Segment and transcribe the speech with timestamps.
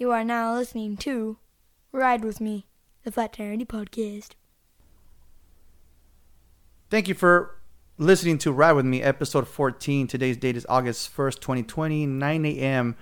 [0.00, 1.36] You are now listening to
[1.92, 2.64] Ride With Me,
[3.04, 4.30] the Flat Tire Andy podcast.
[6.88, 7.60] Thank you for
[7.98, 10.06] listening to Ride With Me, episode 14.
[10.06, 12.96] Today's date is August 1st, 2020, 9 a.m.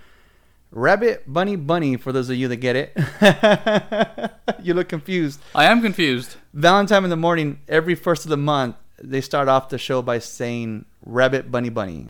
[0.73, 4.33] Rabbit, bunny, bunny, for those of you that get it.
[4.65, 5.41] you look confused.
[5.55, 6.35] I am confused.
[6.53, 10.19] Valentine in the morning, every first of the month, they start off the show by
[10.19, 12.09] saying rabbit, bunny, bunny.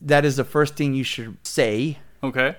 [0.00, 2.56] That is the first thing you should say Okay.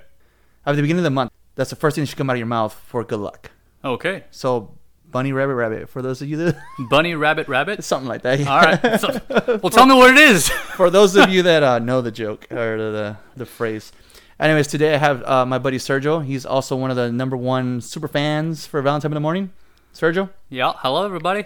[0.72, 1.32] At the beginning of the month.
[1.56, 3.52] That's the first thing that should come out of your mouth for good luck.
[3.84, 4.24] Okay.
[4.32, 4.78] So,
[5.10, 6.58] bunny, rabbit, rabbit, for those of you that.
[6.90, 7.84] Bunny, rabbit, rabbit.
[7.84, 8.46] something like that.
[8.48, 9.00] All right.
[9.00, 10.50] So- well, tell me what it is.
[10.76, 13.92] for those of you that uh, know the joke or the, the, the phrase.
[14.40, 16.24] Anyways, today I have uh, my buddy Sergio.
[16.24, 19.52] He's also one of the number one super fans for Valentine in the Morning.
[19.96, 20.74] Sergio, Yeah.
[20.78, 21.46] Hello, everybody.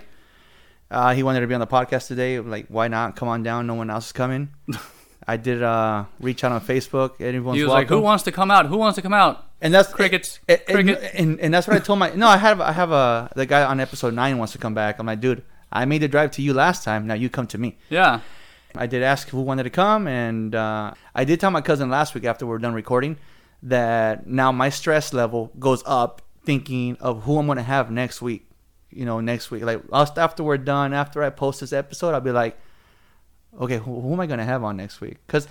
[0.90, 2.38] uh, he wanted to be on the podcast today.
[2.42, 3.16] Like, why not?
[3.16, 3.66] Come on down.
[3.66, 4.50] No one else is coming.
[5.28, 7.22] I did uh, reach out on Facebook.
[7.22, 7.82] Everyone's He was welcome.
[7.82, 8.66] like, "Who wants to come out?
[8.66, 10.40] Who wants to come out?" and that's Crickets.
[10.50, 11.12] And, and, Cricket.
[11.14, 12.28] and, and that's what I told my no.
[12.28, 15.00] I have I have a the guy on episode nine wants to come back.
[15.00, 17.08] I'm like, dude, I made the drive to you last time.
[17.08, 17.78] Now you come to me.
[17.90, 18.22] Yeah.
[18.74, 22.16] I did ask who wanted to come, and uh, I did tell my cousin last
[22.16, 23.18] week after we are done recording
[23.64, 28.22] that now my stress level goes up thinking of who I'm going to have next
[28.22, 28.48] week.
[28.90, 32.32] You know, next week, like after we're done, after I post this episode, I'll be
[32.32, 32.58] like,
[33.60, 35.18] okay, who, who am I going to have on next week?
[35.28, 35.48] Because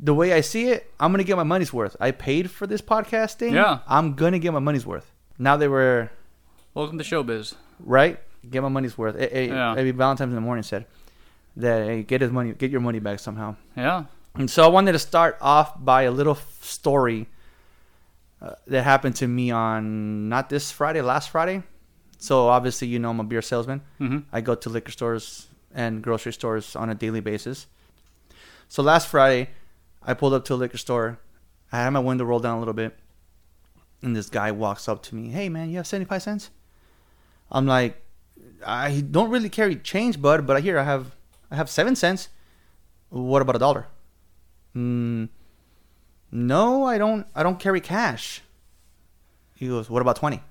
[0.00, 1.96] the way I see it, I'm going to get my money's worth.
[2.00, 3.52] I paid for this podcasting.
[3.52, 3.78] Yeah.
[3.86, 5.10] I'm going to get my money's worth.
[5.38, 6.10] Now they were
[6.74, 7.54] Welcome to showbiz.
[7.80, 8.18] right?
[8.48, 9.16] Get my money's worth.
[9.16, 9.74] Eh, eh, Yeah.
[9.74, 10.86] Maybe Valentine's in the morning said
[11.56, 13.56] that hey, get his money, get your money back somehow.
[13.76, 14.04] Yeah.
[14.36, 17.26] And so I wanted to start off by a little story
[18.40, 21.64] uh, that happened to me on not this Friday, last Friday.
[22.18, 23.80] So obviously, you know, I'm a beer salesman.
[23.98, 27.66] hmm I go to liquor stores and grocery stores on a daily basis.
[28.68, 29.50] So last Friday,
[30.02, 31.18] I pulled up to a liquor store.
[31.72, 32.98] I had my window rolled down a little bit,
[34.02, 35.28] and this guy walks up to me.
[35.28, 36.50] Hey, man, you have seventy-five cents?
[37.50, 38.02] I'm like,
[38.66, 41.16] I don't really carry change, bud, but here I have,
[41.50, 42.28] I have seven cents.
[43.10, 43.86] What about a dollar?
[44.76, 45.28] Mm,
[46.30, 47.26] no, I don't.
[47.34, 48.42] I don't carry cash.
[49.54, 50.42] He goes, what about twenty?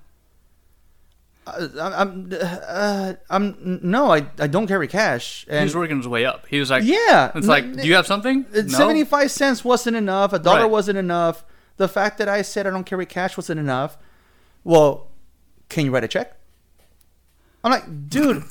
[1.56, 5.44] Uh, I'm, uh, I'm no, I, I don't carry cash.
[5.46, 6.46] He And was working his way up.
[6.48, 8.44] He was like, yeah, It's like, do you have something?
[8.54, 8.68] uh, No.
[8.68, 10.32] 75 cents wasn't enough.
[10.32, 10.70] A dollar Right.
[10.70, 11.44] wasn't enough.
[11.76, 13.96] The fact that I said I don't carry cash wasn't enough.
[14.64, 15.08] Well,
[15.68, 16.36] can you write a check?
[17.64, 18.42] I'm like, dude,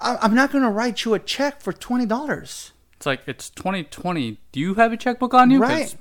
[0.00, 2.70] I- I'm not going to write you a check for $20.
[2.96, 4.40] It's like it's 2020.
[4.52, 5.60] Do you have a checkbook on you?
[5.60, 5.94] Right.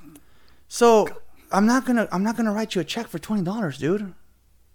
[0.68, 1.08] So
[1.52, 4.14] I'm not gonna I'm not gonna write you a check for twenty dollars, dude.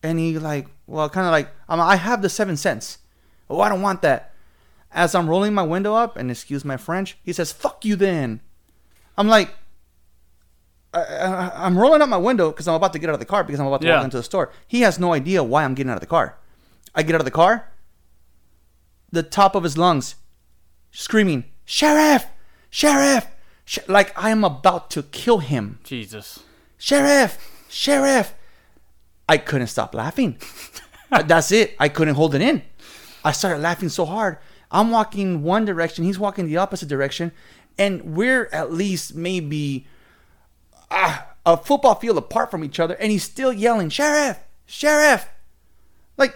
[0.03, 2.99] And he like, well, kind of like, um, I have the seven cents.
[3.49, 4.33] Oh, I don't want that.
[4.93, 8.41] As I'm rolling my window up, and excuse my French, he says, "Fuck you." Then
[9.16, 9.55] I'm like,
[10.93, 13.27] I, I, I'm rolling up my window because I'm about to get out of the
[13.27, 13.97] car because I'm about to Yeah.
[13.97, 14.50] walk into the store.
[14.66, 16.37] He has no idea why I'm getting out of the car.
[16.94, 17.69] I get out of the car.
[19.12, 20.16] The top of his lungs,
[20.91, 22.27] screaming, "Sheriff!
[22.69, 23.27] Sheriff!"
[23.65, 25.78] Sh-, like I am about to kill him.
[25.84, 26.41] Jesus.
[26.78, 27.39] Sheriff!
[27.69, 28.34] Sheriff!
[29.30, 30.38] I couldn't stop laughing.
[31.12, 31.76] Uh, That's it.
[31.78, 32.62] I couldn't hold it in.
[33.24, 34.38] I started laughing so hard.
[34.72, 37.30] I'm walking one direction, he's walking the opposite direction,
[37.78, 39.86] and we're at least maybe
[40.91, 44.38] ah, a football field apart from each other, and he's still yelling, Sheriff!
[44.66, 45.28] Sheriff!
[46.16, 46.34] Like,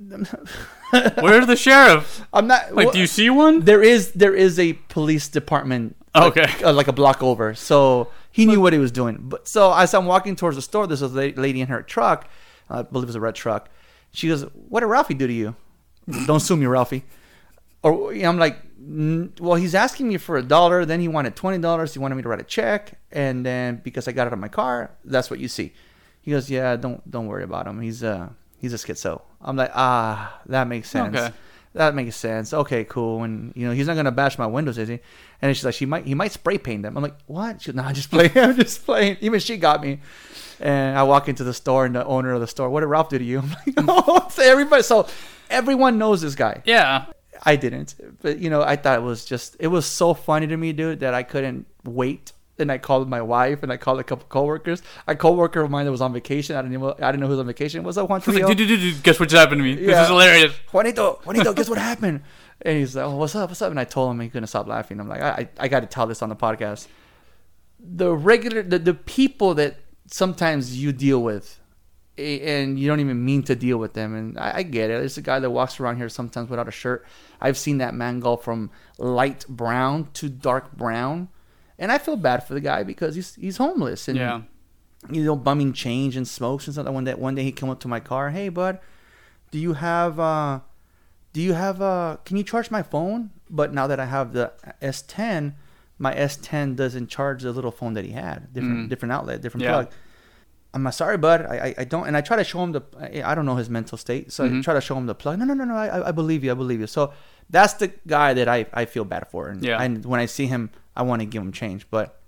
[0.00, 2.24] Where's the sheriff?
[2.32, 2.74] I'm not.
[2.74, 3.60] Like, do you see one?
[3.60, 6.42] There is there is a police department Okay.
[6.42, 7.54] like, uh, like a block over.
[7.54, 9.18] So he knew what he was doing.
[9.20, 12.28] But so as I'm walking towards the store, there's a lady in her truck.
[12.70, 13.68] I believe it was a red truck.
[14.12, 15.54] She goes, "What did Ralphie do to you?
[16.26, 17.04] Don't sue me, Ralphie."
[17.82, 20.84] Or I'm like, "N- "Well, he's asking me for a dollar.
[20.84, 21.92] Then he wanted twenty dollars.
[21.92, 24.48] He wanted me to write a check, and then because I got it on my
[24.48, 25.72] car, that's what you see."
[26.20, 27.80] He goes, "Yeah, don't don't worry about him.
[27.80, 28.28] He's uh
[28.58, 31.34] he's a schizo." I'm like, "Ah, that makes sense." Okay.
[31.74, 32.52] That makes sense.
[32.52, 33.22] Okay, cool.
[33.22, 35.00] And you know, he's not gonna bash my windows, is he?
[35.40, 36.96] And she's like, she might, he might spray paint them.
[36.96, 37.62] I'm like, what?
[37.62, 38.36] She's, nah, I'm just playing.
[38.36, 39.16] I'm just playing.
[39.20, 40.00] Even she got me.
[40.60, 43.08] And I walk into the store, and the owner of the store, what did Ralph
[43.08, 43.38] do to you?
[43.76, 44.82] I'm like, oh, everybody.
[44.82, 45.08] So
[45.50, 46.62] everyone knows this guy.
[46.64, 47.06] Yeah.
[47.44, 50.56] I didn't, but you know, I thought it was just, it was so funny to
[50.56, 52.30] me, dude, that I couldn't wait.
[52.62, 54.82] And I called my wife, and I called a couple coworkers.
[55.06, 56.56] A coworker of mine that was on vacation.
[56.56, 57.84] I didn't know, I didn't know who was on vacation.
[57.84, 59.74] What's up, Juan He's like, dude, dude, dude, guess what just happened to me?
[59.74, 60.54] This is hilarious.
[60.72, 62.22] Juanito, Juanito, guess what happened?
[62.62, 63.70] And he's like, oh, what's up, what's up?
[63.70, 65.00] And I told him he couldn't stop laughing.
[65.00, 66.86] I'm like, I, I, I got to tell this on the podcast.
[67.80, 69.76] The regular, the, the people that
[70.06, 71.58] sometimes you deal with,
[72.18, 74.14] and you don't even mean to deal with them.
[74.14, 75.00] And I, I get it.
[75.00, 77.06] There's a guy that walks around here sometimes without a shirt.
[77.40, 81.28] I've seen that man go from light brown to dark brown,
[81.82, 84.40] and I feel bad for the guy because he's he's homeless and Yeah.
[85.16, 86.94] you know, bumming change and smokes and something.
[86.94, 88.30] One day, one day he came up to my car.
[88.30, 88.78] Hey, bud,
[89.50, 90.60] do you have, uh,
[91.34, 93.30] do you have, uh, can you charge my phone?
[93.50, 94.46] But now that I have the
[94.80, 95.54] S10,
[95.98, 98.52] my S10 doesn't charge the little phone that he had.
[98.54, 98.88] Different, Mm.
[98.88, 99.72] different outlet, different Yeah.
[99.72, 99.88] plug.
[100.74, 101.40] I'm like, sorry, bud.
[101.54, 102.82] I, I, I don't, and I try to show him the.
[102.98, 104.62] I, I don't know his mental state, so I Mhm.
[104.64, 105.38] try to show him the plug.
[105.38, 105.76] No, no, no, no.
[105.76, 106.50] I, I believe you.
[106.50, 106.86] I believe you.
[106.86, 107.12] So
[107.50, 109.48] that's the guy that I, I feel bad for.
[109.48, 109.82] And Yeah.
[109.82, 112.20] And when I see him, I want to give him change, but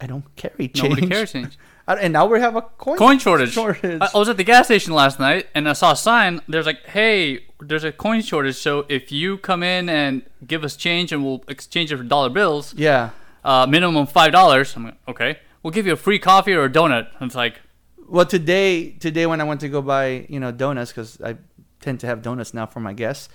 [0.00, 0.82] I don't carry change.
[0.90, 1.58] Nobody cares change.
[1.88, 3.52] I- and now we have a coin, Coin shortage.
[3.52, 4.00] shortage.
[4.00, 6.40] I, I was at the gas station last night and I saw a sign.
[6.48, 8.56] There's like, hey, there's a coin shortage.
[8.56, 12.28] So if you come in and give us change and we'll exchange it for dollar
[12.30, 13.10] bills, yeah.
[13.44, 14.76] uh, minimum five dollars.
[14.76, 17.08] I'm like, okay, we'll give you a free coffee or a donut.
[17.18, 17.60] And it's like,
[18.08, 21.36] Well, today, today when I went to go buy, you know, donuts because I
[21.80, 23.28] tend to have donuts now for my guests.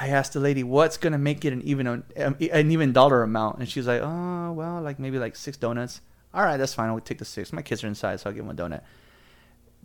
[0.00, 3.58] I asked the lady, "What's gonna make it an even um, an even dollar amount?"
[3.58, 6.00] And she's like, "Oh, well, like maybe like six donuts."
[6.32, 6.88] All right, that's fine.
[6.88, 7.52] I'll take the six.
[7.52, 8.80] My kids are inside, so I'll give them a donut.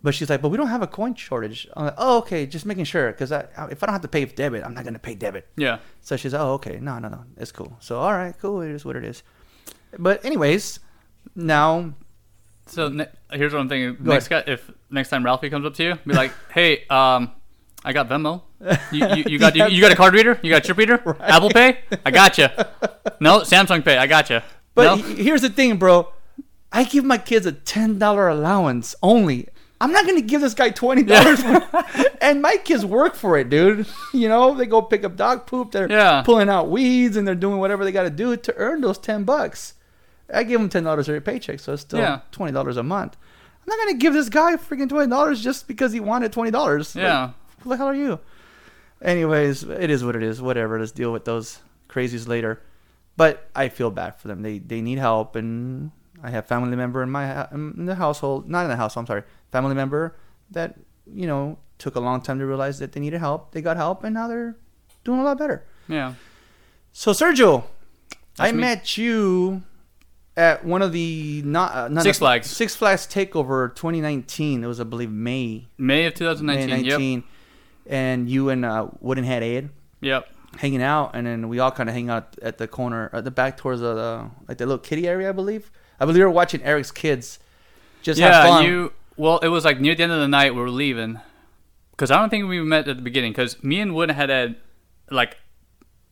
[0.02, 2.64] But she's like, "But we don't have a coin shortage." I'm like, "Oh, okay, just
[2.64, 3.40] making sure because I,
[3.70, 6.16] if I don't have to pay with debit, I'm not gonna pay debit." yeah, So
[6.16, 8.62] she's, like, "Oh, okay, no, no, no, it's cool." So all right, cool.
[8.62, 9.22] It is what it is.
[9.98, 10.80] But anyways,
[11.34, 11.92] now
[12.66, 13.96] So ne- here's what I'm thinking.
[14.04, 17.32] Next guy, if next time Ralphie comes up to you, be like, "Hey, um,
[17.84, 18.42] I got Venmo.
[18.92, 20.38] You, you, you got you, you got a card reader?
[20.42, 20.94] You got a chip reader?
[21.20, 21.78] Apple Pay?
[22.04, 22.48] I got you.
[23.20, 23.96] No, Samsung Pay.
[23.96, 24.40] I got you.
[24.74, 25.02] But no?
[25.02, 26.08] here's the thing, bro.
[26.72, 29.48] I give my kids a ten dollar allowance only.
[29.80, 31.40] I'm not gonna give this guy twenty dollars,
[32.20, 33.86] and my kids work for it, dude.
[34.12, 35.70] You know, they go pick up dog poop.
[35.72, 36.22] They're Yeah.
[36.22, 39.24] pulling out weeds, and they're doing whatever they got to do to earn those ten
[39.24, 39.74] bucks.
[40.32, 42.20] I give them ten dollars every paycheck, so it's still Yeah.
[42.32, 43.16] twenty dollars a month.
[43.62, 46.94] I'm not gonna give this guy freaking twenty dollars just because he wanted twenty dollars.
[46.96, 47.30] yeah,
[47.60, 48.18] Who the hell are you?
[49.02, 50.40] Anyways, it is what it is.
[50.40, 50.78] Whatever.
[50.78, 52.62] Let's deal with those crazies later.
[53.16, 54.42] But I feel bad for them.
[54.42, 55.90] They they need help, and
[56.22, 58.96] I have family member in my in the household, not in the house.
[58.96, 60.16] I'm sorry, family member
[60.50, 60.76] that
[61.06, 63.52] you know took a long time to realize that they needed help.
[63.52, 64.56] They got help, and now they're
[65.04, 65.64] doing a lot better.
[65.88, 66.14] yeah.
[66.92, 67.64] So Sergio,
[68.38, 68.58] I me.
[68.58, 69.62] met you
[70.36, 72.46] at one of the not, uh, not Six Flags.
[72.48, 74.62] Six Flags Takeover 2019.
[74.64, 76.68] It was I believe May May of 2019.
[76.68, 77.24] May 19,
[77.88, 80.28] and you and uh, Wooden Head Ed Yep.
[80.58, 83.30] Hanging out, and then we all kind of hang out at the corner, at the
[83.30, 85.70] back towards the, the like the little kitty area, I believe.
[86.00, 87.38] I believe we were watching Eric's kids.
[88.02, 88.92] Just have yeah, you.
[89.16, 91.20] Well, it was like near the end of the night we were leaving,
[91.90, 93.32] because I don't think we met at the beginning.
[93.32, 94.56] Because me and Wood had had,
[95.10, 95.36] like,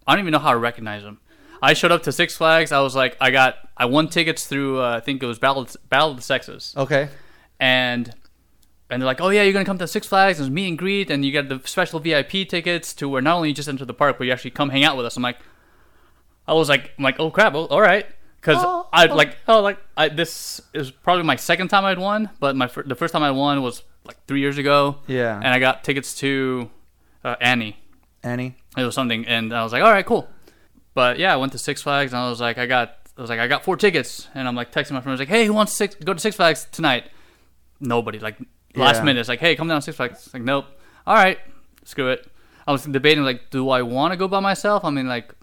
[0.06, 1.20] I don't even know how to recognize him.
[1.62, 2.70] I showed up to Six Flags.
[2.70, 4.82] I was like, I got, I won tickets through.
[4.82, 7.08] Uh, I think it was Battle Battle of the Sexes, okay.
[7.58, 8.14] and
[8.90, 10.38] and they're like, oh yeah, you're gonna come to Six Flags.
[10.38, 13.48] There's meet and greet, and you get the special VIP tickets to where not only
[13.48, 15.16] you just enter the park, but you actually come hang out with us.
[15.16, 15.38] I'm like,
[16.46, 18.06] I was like, I'm like, oh crap, oh, all right,
[18.40, 19.14] because Oh, I oh.
[19.14, 22.94] like, oh like, I this is probably my second time I'd won, but my the
[22.94, 25.36] first time I won was like three years ago, Yeah.
[25.36, 26.70] and I got tickets to
[27.25, 27.78] uh, Annie.
[28.22, 28.56] Annie.
[28.76, 30.28] It was something, and I was like, all right, cool.
[30.94, 33.31] But yeah, I went to Six Flags, and I was like, I got, I was
[33.31, 35.46] like, I got four tickets, and I'm like texting my friend, I was like, hey,
[35.46, 37.05] who wants to six, go to Six Flags tonight?
[37.81, 38.19] Nobody.
[38.19, 38.36] Like
[38.76, 39.04] last Yeah.
[39.04, 40.31] minute, it's like, hey, come down to Six Flags.
[40.32, 40.66] Like, nope.
[41.06, 41.38] All right,
[41.84, 42.26] screw it.
[42.66, 44.84] I was debating like, do I want to go by myself?
[44.84, 45.34] I mean, like,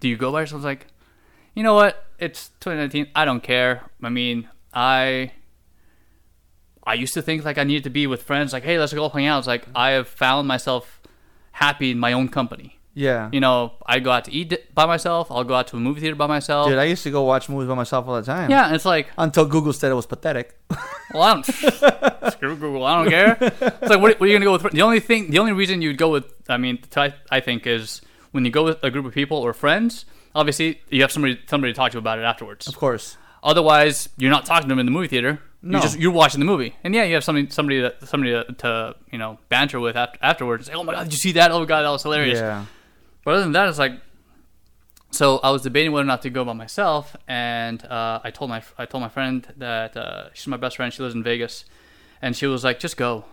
[0.00, 0.56] do you go by yourself?
[0.56, 0.86] I was like,
[1.54, 2.04] you know what?
[2.18, 3.08] It's 2019.
[3.14, 3.82] I don't care.
[4.02, 5.32] I mean, I.
[6.86, 8.52] I used to think like I needed to be with friends.
[8.54, 9.38] Like, hey, let's go hang out.
[9.38, 11.00] It's like I have found myself
[11.52, 12.79] happy in my own company.
[12.94, 13.30] Yeah.
[13.32, 15.30] You know, I go out to eat by myself.
[15.30, 16.68] I'll go out to a movie theater by myself.
[16.68, 18.50] Dude, I used to go watch movies by myself all the time.
[18.50, 20.58] yeah, and it's like, Until Google said it was pathetic.
[21.14, 21.44] well, I don't
[22.32, 22.84] screw Google.
[22.84, 23.36] I don't care.
[23.40, 24.72] It's like, what, what are you gonna go with?
[24.72, 28.44] The only thing, the only reason you'd go with, I mean, I think is when
[28.44, 30.04] you go with a group of people or friends.
[30.34, 32.68] Obviously, you have somebody somebody to talk to about it afterwards.
[32.68, 33.16] Of course.
[33.42, 35.40] Otherwise, you're not talking to them in the movie theater.
[35.62, 35.78] No.
[35.78, 38.44] You're just you're watching the movie, and yeah, you have somebody somebody that, somebody to,
[38.58, 40.66] to you know banter with after, afterwards.
[40.66, 41.50] Say, oh my god, did you see that?
[41.50, 42.38] Oh my god, that was hilarious.
[42.38, 42.64] Yeah.
[43.24, 43.92] But other than that, it's like,
[45.10, 48.48] so I was debating whether or not to go by myself, and uh, I told
[48.48, 50.92] my I told my friend that uh, she's my best friend.
[50.92, 51.64] She lives in Vegas,
[52.22, 53.24] and she was like, "Just go,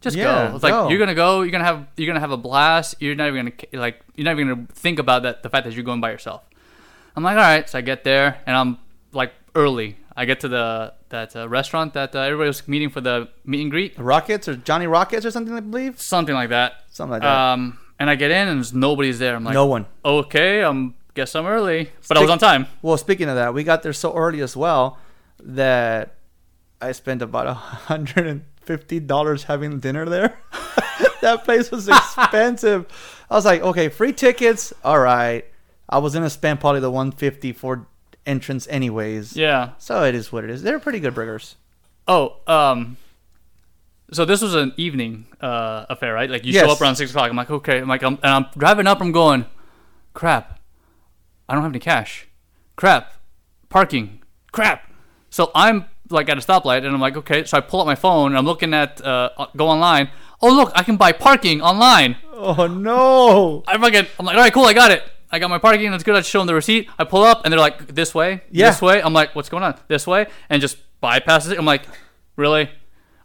[0.00, 2.36] just Yeah, go." It's like you're gonna go, you're gonna have you're gonna have a
[2.36, 2.96] blast.
[2.98, 5.74] You're not even gonna like you're not even gonna think about that the fact that
[5.74, 6.42] you're going by yourself.
[7.14, 7.68] I'm like, all right.
[7.68, 8.78] So I get there, and I'm
[9.12, 9.96] like early.
[10.16, 13.62] I get to the that uh, restaurant that uh, everybody was meeting for the meet
[13.62, 16.00] and greet, Rockets or Johnny Rockets or something, I believe.
[16.00, 16.82] something like that.
[16.90, 17.52] Something like that.
[17.52, 19.36] Um, and I get in, and there's nobody's there.
[19.36, 19.86] I'm like, no one.
[20.04, 22.66] okay, I'm guess I'm early, but I was on time.
[22.82, 24.98] Well, speaking of that, we got there so early as well
[25.42, 26.16] that
[26.80, 30.38] I spent about a hundred and fifty dollars having dinner there.
[31.22, 31.88] that place was
[32.28, 32.86] expensive.
[33.30, 35.44] I was like, okay, free tickets, all right.
[35.88, 37.86] I was gonna spend probably the one fifty for
[38.26, 39.36] entrance anyways.
[39.36, 40.62] Yeah, So it is what it is.
[40.62, 41.56] They're pretty good burgers.
[42.08, 42.96] Oh, um,
[44.12, 46.30] so this was an evening uh, affair, right?
[46.30, 46.64] Like you Yes.
[46.64, 47.30] show up around six o'clock.
[47.30, 47.78] I'm like, okay.
[47.78, 49.00] I'm like, I'm, and I'm driving up.
[49.00, 49.44] I'm going,
[50.14, 50.60] crap.
[51.48, 52.26] I don't have any cash.
[52.76, 53.12] Crap.
[53.68, 54.22] Parking.
[54.52, 54.90] Crap.
[55.30, 57.44] So I'm like at a stoplight, and I'm like, okay.
[57.44, 60.10] So I pull up my phone, and I'm looking at uh, go online.
[60.40, 62.16] Oh look, I can buy parking online.
[62.32, 63.64] Oh no!
[63.66, 65.02] I fucking, I'm like, all right, cool, I got it.
[65.30, 65.90] I got my parking.
[65.90, 66.14] That's good.
[66.14, 66.88] I show them the receipt.
[66.98, 68.70] I pull up, and they're like, this way, Yeah.
[68.70, 69.02] this way.
[69.02, 69.74] I'm like, what's going on?
[69.88, 71.58] This way, and just bypasses it.
[71.58, 71.82] I'm like,
[72.36, 72.70] really?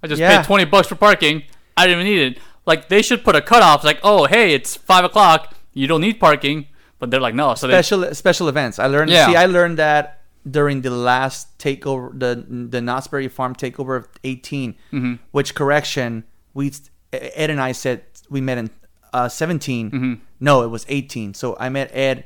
[0.03, 0.37] I just Yeah.
[0.37, 1.43] paid 20 bucks for parking.
[1.77, 2.43] I didn't even need it.
[2.65, 3.83] Like they should put a cutoff.
[3.83, 5.55] Like, oh, hey, it's five o'clock.
[5.73, 6.67] You don't need parking.
[6.99, 7.55] But they're like, no.
[7.55, 8.77] So they, Special special events.
[8.77, 9.09] I learned.
[9.09, 9.25] Yeah.
[9.27, 14.07] See, I learned that during the last takeover, the the Knott's Berry Farm takeover of
[14.23, 14.73] 18.
[14.93, 15.13] Mm-hmm.
[15.31, 16.23] Which correction?
[16.53, 16.71] We
[17.11, 18.69] Ed and I said we met in
[19.13, 19.91] uh, 17.
[19.91, 20.13] Mm-hmm.
[20.39, 21.33] No, it was 18.
[21.33, 22.25] So I met Ed,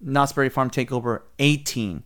[0.00, 2.02] Knott's Berry Farm takeover 18.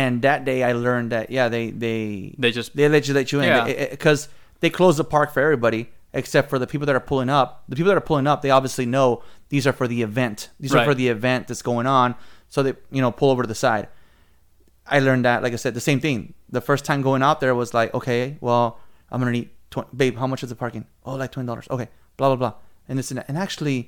[0.00, 3.26] And that day I learned that yeah they they They just- they let you let
[3.32, 3.88] you in Yeah.
[3.96, 4.20] because
[4.60, 5.82] they close the park for everybody
[6.20, 7.48] except for the people that are pulling up.
[7.70, 9.22] The people that are pulling up, they obviously know
[9.52, 10.38] these are for the event.
[10.60, 12.14] These are for the event that's going on,
[12.52, 13.86] so they you know pull over to the side.
[14.86, 16.34] I learned that, like I said, the same thing.
[16.58, 18.78] The first time going out there was like, okay, well,
[19.10, 20.84] I'm gonna need, tw- babe, how much is the parking?
[21.04, 21.66] Oh, like twenty dollars.
[21.70, 21.88] Okay,
[22.18, 22.54] blah blah blah,
[22.88, 23.26] and this and that.
[23.28, 23.78] And actually,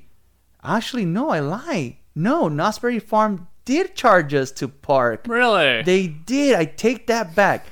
[0.63, 1.99] actually, no, I lie.
[2.15, 5.25] No, Knott's Berry Farm did charge us to park.
[5.27, 6.55] really, They did.
[6.55, 7.65] I take that back.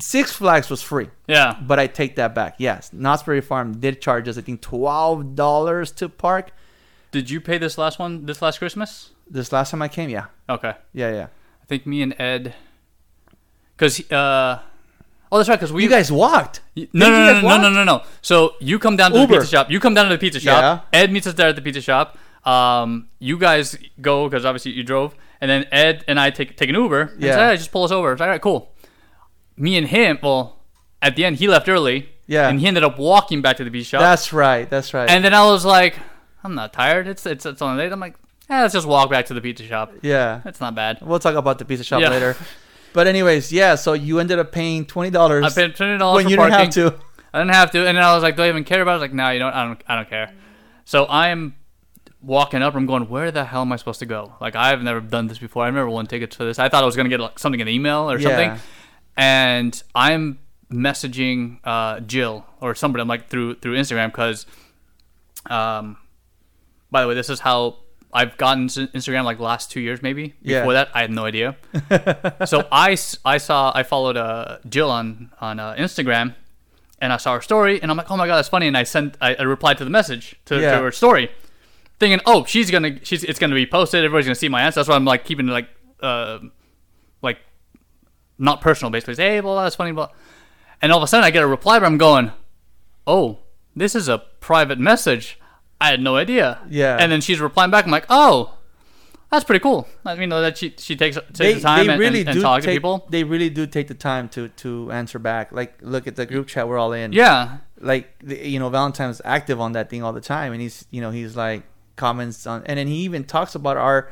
[0.00, 1.08] Six Flags was free.
[1.28, 1.56] yeah.
[1.60, 2.56] But I take that back.
[2.58, 6.50] Yes, Knott's Berry Farm did charge us, I think, twelve dollars to park.
[7.12, 8.26] Did you pay this last one?
[8.26, 9.10] This last Christmas?
[9.30, 10.74] This last time I came, yeah, Okay.
[10.92, 11.26] yeah, yeah.
[11.62, 12.54] I think me and Ed,
[13.76, 14.58] because uh,
[15.30, 15.56] oh, that's right.
[15.56, 16.60] Because we You guys walked.
[16.76, 18.02] No, no, no, no, no, no, no, no.
[18.22, 19.34] So you come down to Uber.
[19.34, 19.70] the pizza shop.
[19.70, 20.86] You come down to the pizza shop.
[20.92, 21.00] Yeah.
[21.00, 22.18] Ed meets us there at the pizza shop.
[22.44, 26.68] Um, you guys go because obviously you drove, and then Ed and I take take
[26.68, 27.14] an Uber.
[27.18, 27.34] Yeah.
[27.36, 28.12] say, "Hey, just pull us over.
[28.12, 28.72] It's like, all right, cool.
[29.56, 30.18] Me and him.
[30.22, 30.58] Well,
[31.00, 32.08] at the end, he left early.
[32.26, 32.48] Yeah.
[32.48, 34.00] And he ended up walking back to the pizza shop.
[34.00, 34.68] That's right.
[34.70, 35.08] That's right.
[35.10, 35.96] and then I was like,
[36.42, 37.06] I'm not tired.
[37.06, 37.92] It's it's it's on late.
[37.92, 38.14] I'm like,
[38.48, 39.92] eh, let's just walk back to the pizza shop.
[40.02, 40.98] yeah, That's not bad.
[41.02, 42.10] we'll talk about the pizza shop Yeah.
[42.10, 42.36] later.
[42.92, 43.74] But anyways, yeah.
[43.76, 46.70] So you ended up paying twenty dollars I paid twenty dollars when you parking.
[46.70, 47.04] didn't have to.
[47.34, 48.94] I didn't have to, and then I was like, "Do I even care about?" it?
[48.94, 49.54] I was like, "No, you know, what?
[49.54, 50.32] I don't, I don't care."
[50.84, 51.54] So I'm
[52.22, 52.74] walking up.
[52.74, 55.38] I'm going, "Where the hell am I supposed to go?" Like I've never done this
[55.38, 55.64] before.
[55.64, 56.58] I've never won tickets for this.
[56.58, 58.28] I thought I was gonna get like, something in the email or Yeah.
[58.28, 58.60] something,
[59.16, 60.38] and I'm
[60.72, 63.02] messaging uh, Jill or somebody.
[63.02, 64.46] I'm like through through Instagram because,
[65.50, 65.96] um,
[66.90, 67.76] by the way, this is how
[68.12, 70.34] I've gotten to Instagram like last two years maybe.
[70.42, 70.60] Yeah.
[70.60, 71.56] Before that, I had no idea.
[72.46, 76.34] so I, I saw I followed uh, Jill on on uh, Instagram,
[77.00, 78.84] and I saw her story, and I'm like, oh my god, that's funny, and I
[78.84, 80.76] sent I, I replied to the message to, Yeah.
[80.76, 81.30] to her story,
[82.02, 84.80] thinking, oh, she's gonna she's it's gonna be posted, everybody's gonna see my answer.
[84.80, 85.68] That's why I'm like keeping it like
[86.00, 86.40] uh
[87.22, 87.38] like
[88.38, 89.14] not personal, basically.
[89.14, 90.12] Say, hey, well, that's funny, but
[90.80, 92.32] and all of a sudden I get a reply, but I'm going,
[93.06, 93.38] oh,
[93.74, 95.38] this is a private message.
[95.80, 96.60] I had no idea.
[96.68, 96.96] Yeah.
[96.98, 97.84] And then she's replying back.
[97.84, 98.54] I'm like, oh,
[99.30, 99.88] that's pretty cool.
[100.04, 102.36] I mean, that she she takes takes They, the time they and, really and, and
[102.36, 103.06] do talk take, to people.
[103.10, 105.52] They really do take the time to to answer back.
[105.52, 107.12] Like, look at the group chat we're all in.
[107.12, 111.00] Yeah, like you know Valentine's active on that thing all the time, and he's you
[111.00, 111.62] know he's like
[111.96, 114.10] comments on, and then he even talks about our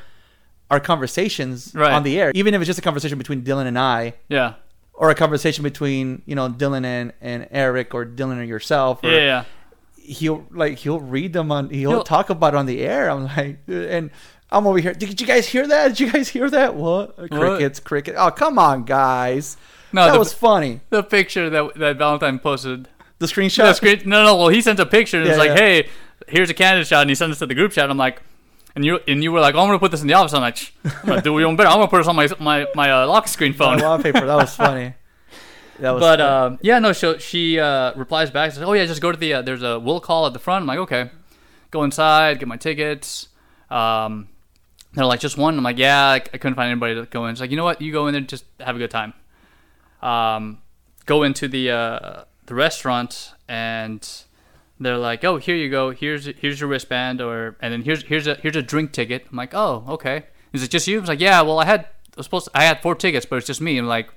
[0.70, 1.92] our conversations Right.
[1.92, 4.54] on the air, even if it's just a conversation between Dylan and I, yeah,
[4.94, 9.02] or a conversation between you know Dylan and and Eric, or Dylan and yourself.
[9.02, 9.44] Or yeah, yeah.
[9.96, 13.10] He'll like he'll read them on he'll, He'll- talk about on the air.
[13.10, 14.10] I'm like, and
[14.50, 14.92] I'm over here.
[14.94, 15.88] Did you guys hear that?
[15.88, 16.74] Did you guys hear that?
[16.74, 18.14] What crickets, cricket?
[18.18, 19.56] Oh come on, guys.
[19.92, 20.80] No, that the- was funny.
[20.90, 22.88] The picture that that Valentine posted.
[23.18, 23.64] The screenshot.
[23.64, 24.34] The screen, no, no.
[24.36, 25.66] Well, he sent a picture and it's Yeah, like, yeah.
[25.82, 25.88] hey,
[26.30, 27.90] here's a candidate shot, and he sent this to the group chat.
[27.90, 28.22] I'm like,
[28.74, 30.32] and you and you were like, oh, I'm gonna put this in the office.
[30.32, 31.68] I'm like, I'm gonna do even better.
[31.68, 33.82] I'm gonna put this on my my my uh, lock screen My phone.
[33.82, 34.26] wallpaper.
[34.26, 34.94] That was funny.
[35.80, 36.92] That was But uh, yeah, no.
[36.92, 39.78] So she uh, replies back, says, "Oh yeah, just go to the uh, there's a
[39.80, 41.08] will call at the front." I'm like, okay,
[41.70, 43.28] go inside, get my tickets.
[43.70, 44.28] Um,
[44.92, 45.56] they're like, just one.
[45.56, 47.34] I'm like, yeah, I, I couldn't find anybody to go in.
[47.34, 47.80] She's like, you know what?
[47.80, 49.14] You go in there, just have a good time.
[50.02, 50.58] Um,
[51.06, 54.06] go into the uh, the restaurant and
[54.80, 55.90] they're like, oh, here you go.
[55.90, 59.26] Here's here's your wristband, or and then here's here's a here's a drink ticket.
[59.30, 60.24] I'm like, oh, okay.
[60.52, 60.96] Is it just you?
[60.96, 61.42] I was like, yeah.
[61.42, 63.78] Well, I had I was supposed to, I had four tickets, but it's just me.
[63.78, 64.10] I'm like,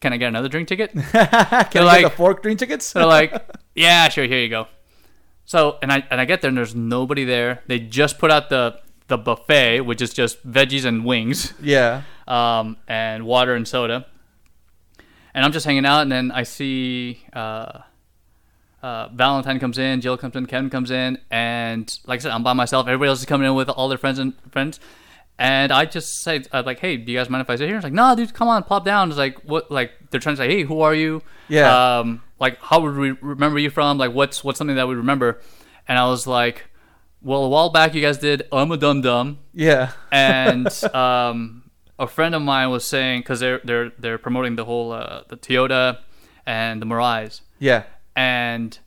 [0.00, 0.92] can I get another drink ticket?
[0.94, 2.92] Can I they're get like- the fork drink tickets?
[2.92, 3.34] They're like,
[3.74, 4.68] yeah, sure, here you go.
[5.44, 7.62] So and I and I get there and there's nobody there.
[7.66, 12.02] They just put out the the buffet, which is just veggies and wings, yeah.
[12.28, 14.06] um, and water and soda.
[15.34, 17.80] And I'm just hanging out, and then I see uh,
[18.82, 22.42] uh, Valentine comes in, Jill comes in, Kevin comes in, and like I said, I'm
[22.42, 22.86] by myself.
[22.86, 24.78] Everybody else is coming in with all their friends and friends.
[25.40, 27.76] And I just said, I like, hey, do you guys mind if I sit here?
[27.76, 29.08] It's like, no, dude, come on, pop down.
[29.08, 29.70] It's like, what?
[29.70, 31.22] Like, they're trying to say, hey, who are you?
[31.48, 31.98] Yeah.
[31.98, 33.98] Um, like, how would we remember you from?
[33.98, 35.40] Like, what's what's something that we remember?
[35.86, 36.66] And I was like,
[37.22, 39.92] well, a while back, you guys did I'm a Dum Dum, Yeah.
[40.12, 41.70] and um,
[42.00, 45.36] a friend of mine was saying because they're they're they're promoting the whole uh, the
[45.36, 45.98] Toyota
[46.46, 47.84] and the Mirai, Yeah.
[48.18, 48.80] And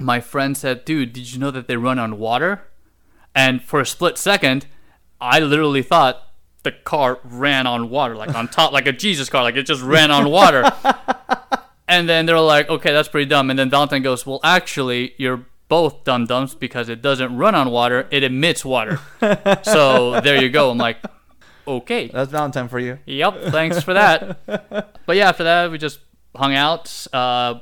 [0.00, 2.64] my friend said, "Dude, did you know that they run on water?"
[3.32, 4.66] And for a split second,
[5.20, 6.16] I literally thought
[6.64, 9.82] the car ran on water, like on top, like a Jesus car, like it just
[9.82, 10.64] ran on water.
[11.88, 15.46] and then they're like, "Okay, that's pretty dumb." And then Valentine goes, "Well, actually, you're."
[15.70, 18.98] Both dumb dums because it doesn't run on water; it emits water.
[19.62, 20.72] so there you go.
[20.72, 20.96] I'm like,
[21.64, 22.98] okay, That's Valentine for you.
[23.06, 24.44] Yep, thanks for that.
[25.06, 26.00] but yeah, after that we just
[26.34, 27.06] hung out.
[27.12, 27.60] Uh,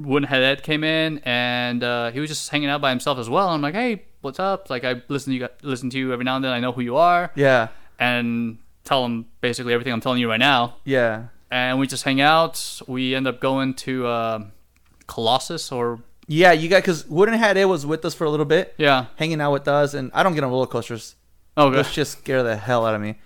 [0.00, 3.48] Woodenhead Ed came in and uh, he was just hanging out by himself as well.
[3.48, 4.70] I'm like, hey, what's up?
[4.70, 6.52] Like I listen to you, listen to you every now and then.
[6.52, 7.68] I know who you are, Yeah.
[7.98, 10.76] and tell him basically everything I'm telling you right now.
[10.84, 11.24] Yeah.
[11.50, 12.80] And we just hang out.
[12.86, 14.44] We end up going to uh,
[15.06, 18.74] Colossus or Yeah, you got because Wooden It was with us for a little bit,
[18.78, 19.06] yeah.
[19.16, 21.14] hanging out with us, and I don't get on roller coasters.
[21.56, 23.16] Oh, Those just scare the hell out of me.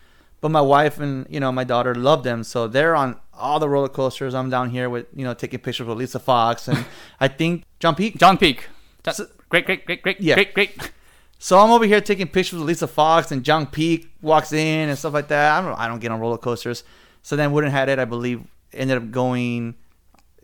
[0.42, 3.68] But my wife and you know my daughter love them, so they're on all the
[3.68, 4.34] roller coasters.
[4.34, 6.84] I'm down here with you know taking pictures with Lisa Fox, and
[7.20, 8.18] I think John Peak.
[8.18, 8.68] John Peak.
[9.04, 10.34] That's So- great, great, great, great, Yeah.
[10.34, 10.90] great, great.
[11.38, 14.98] So I'm over here taking pictures with Lisa Fox, and John Peak walks in and
[14.98, 15.58] stuff like that.
[15.58, 16.84] I don't I don't get on roller coasters.
[17.22, 19.76] So then Wooden Hat It, I believe, ended up going.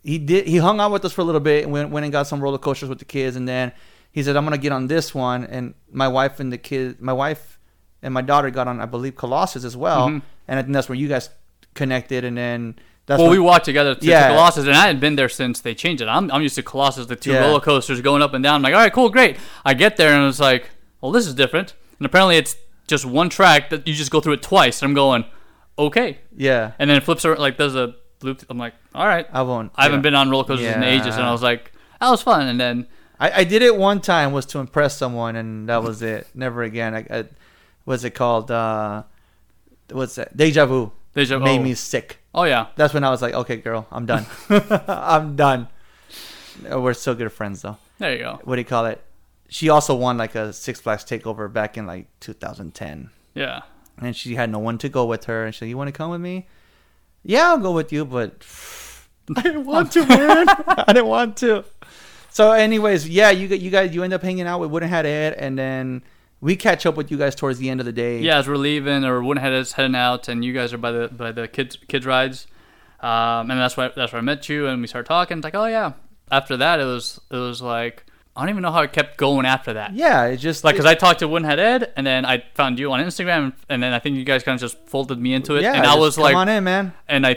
[0.05, 0.47] He did.
[0.47, 2.41] He hung out with us for a little bit and went went and got some
[2.41, 3.73] roller coasters with the kids, and then
[4.13, 7.13] he said, "I'm gonna get on this one." And my wife and the kid, my
[7.13, 7.58] wife
[8.03, 10.23] and my daughter got on, I believe, Colossus as well, Mhm.
[10.47, 11.31] and I think that's where you guys
[11.75, 12.75] connected, and then
[13.07, 14.29] that's well, when- we walked together to, Yeah.
[14.29, 16.07] to Colossus, and I hadn't been there since they changed it.
[16.09, 17.41] I'm, I'm used to Colossus, the two Yeah.
[17.47, 18.57] roller coasters going up and down.
[18.57, 19.37] I'm like, all right, cool, great.
[19.65, 20.71] I get there, and it's like,
[21.01, 21.75] well, this is different.
[21.99, 22.55] And apparently, it's
[22.87, 24.81] just one track that you just go through it twice.
[24.83, 25.25] And I'm going,
[25.79, 26.19] okay.
[26.37, 28.43] yeah, And then it flips around, like, there's a loop.
[28.51, 29.27] I'm like, all right.
[29.33, 29.73] I won't.
[29.77, 30.03] I haven't yeah.
[30.03, 32.47] been on roller coasters in ages, and I was like, that was fun.
[32.49, 32.87] And then,
[33.21, 36.29] I, I did it one time was to impress someone, and that was it.
[36.35, 36.95] Never again.
[36.95, 37.25] I, I
[37.89, 38.51] what's it called?
[38.51, 39.05] Uh,
[39.91, 40.37] what's that?
[40.37, 40.93] Deja vu.
[41.15, 41.63] Deja- vu made oh.
[41.63, 42.19] me sick.
[42.35, 44.27] oh yeah, That's when I was like, okay, girl, I'm done.
[44.89, 45.69] I'm done.
[46.71, 47.79] Uh, We're still good friends though.
[47.99, 48.41] there you go.
[48.45, 49.03] What do you call it?
[49.49, 53.63] She also won like a Six Flags takeover back in like 2010, Yeah.
[53.97, 55.47] and she had no one to go with her.
[55.47, 56.47] And she said, "You want to come with me?"
[57.23, 58.45] Yeah, I'll go with you, but
[59.37, 60.47] I didn't want to, man.
[60.49, 61.65] I didn't want to.
[62.31, 65.33] So, anyways, yeah, you you guys you end up hanging out with Wooden Hat Ed,
[65.33, 66.03] and then
[66.41, 68.21] we catch up with you guys towards the end of the day.
[68.21, 71.09] Yeah, as we're leaving, or Woodenhead is heading out, and you guys are by the
[71.09, 72.47] by the kids kids rides,
[73.01, 75.39] um, and that's why that's where I met you, and we start talking.
[75.39, 75.93] It's like, oh yeah.
[76.31, 78.05] After that, it was it was like
[78.37, 79.95] I don't even know how it kept going after that.
[79.95, 82.93] yeah, it just Like, cause I talked to Woodenhead Ed, and then I found you
[82.93, 85.63] on Instagram, and then I think you guys kind of just folded me into it,
[85.63, 86.93] yeah, and I was come like, on in, man.
[87.09, 87.35] and I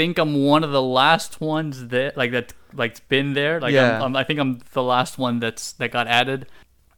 [0.00, 3.60] think I'm one of the last ones that like that like's been there.
[3.60, 3.96] Like Yeah.
[3.96, 6.46] I'm, I'm, I think I'm the last one that's that got added.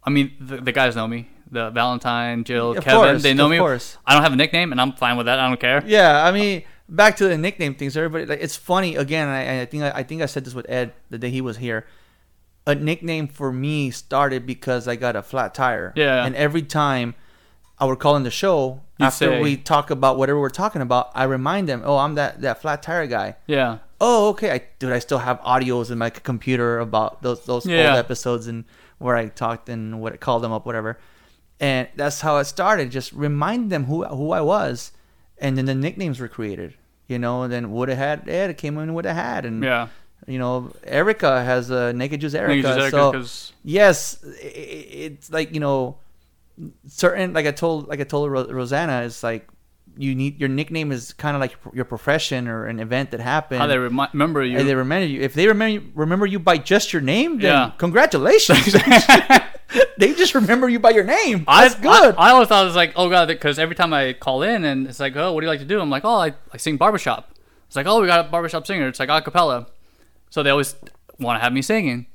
[0.04, 1.28] I mean, the, the guys know me.
[1.50, 3.58] The Valentine, Jill, Of Kevin, course, they know of me.
[3.58, 3.98] course.
[4.06, 5.38] I don't have a nickname, and I'm fine with that.
[5.38, 5.82] I don't care.
[5.86, 7.94] Yeah, I mean, back to the nickname things.
[7.96, 9.28] Everybody, like, it's funny again.
[9.28, 11.58] I, I think I, I think I said this with Ed the day he was
[11.58, 11.86] here.
[12.66, 15.92] A nickname for me started because I got a flat tire.
[15.94, 16.24] Yeah.
[16.24, 17.14] and every time
[17.78, 20.80] I would call in the show You'd after say- we talk about whatever we're talking
[20.80, 24.50] about, I remind them, "Oh, I'm that that flat tire guy." Yeah, Oh, okay.
[24.52, 27.90] I dude, I still have audios in my computer about those those Yeah.
[27.90, 28.64] old episodes and
[29.02, 30.98] where I talked and what it called them up, whatever.
[31.60, 32.90] And that's how it started.
[32.90, 34.92] Just remind them who who I was,
[35.38, 36.74] and then the nicknames were created.
[37.08, 39.88] You know, and then would have had Ed came in with a hat, and yeah.
[40.26, 42.90] you know, Erica has a naked Juice I think Erica.
[42.90, 43.12] so
[43.64, 45.98] yes, i- i- it's like you know,
[46.88, 49.46] certain like I told like I told Ro- Rosanna, it's like
[49.96, 53.60] you need your nickname is kind of like your profession or an event that happened.
[53.60, 54.58] how they remi- remember you.
[54.58, 55.20] And they remember you.
[55.20, 57.72] If they remember remember you by just your name, then Yeah.
[57.78, 58.72] congratulations.
[59.98, 61.44] they just remember you by your name.
[61.46, 62.14] I- That's good.
[62.16, 64.64] I, I always thought it was like, oh god, because every time I call in
[64.64, 65.80] and it's like, oh, what do you like to do?
[65.80, 67.30] I'm like, oh, I, I sing barbershop.
[67.66, 68.88] It's like, oh, we got a barbershop singer.
[68.88, 69.66] It's like a cappella.
[70.30, 70.74] So they always
[71.18, 72.06] want to have me singing,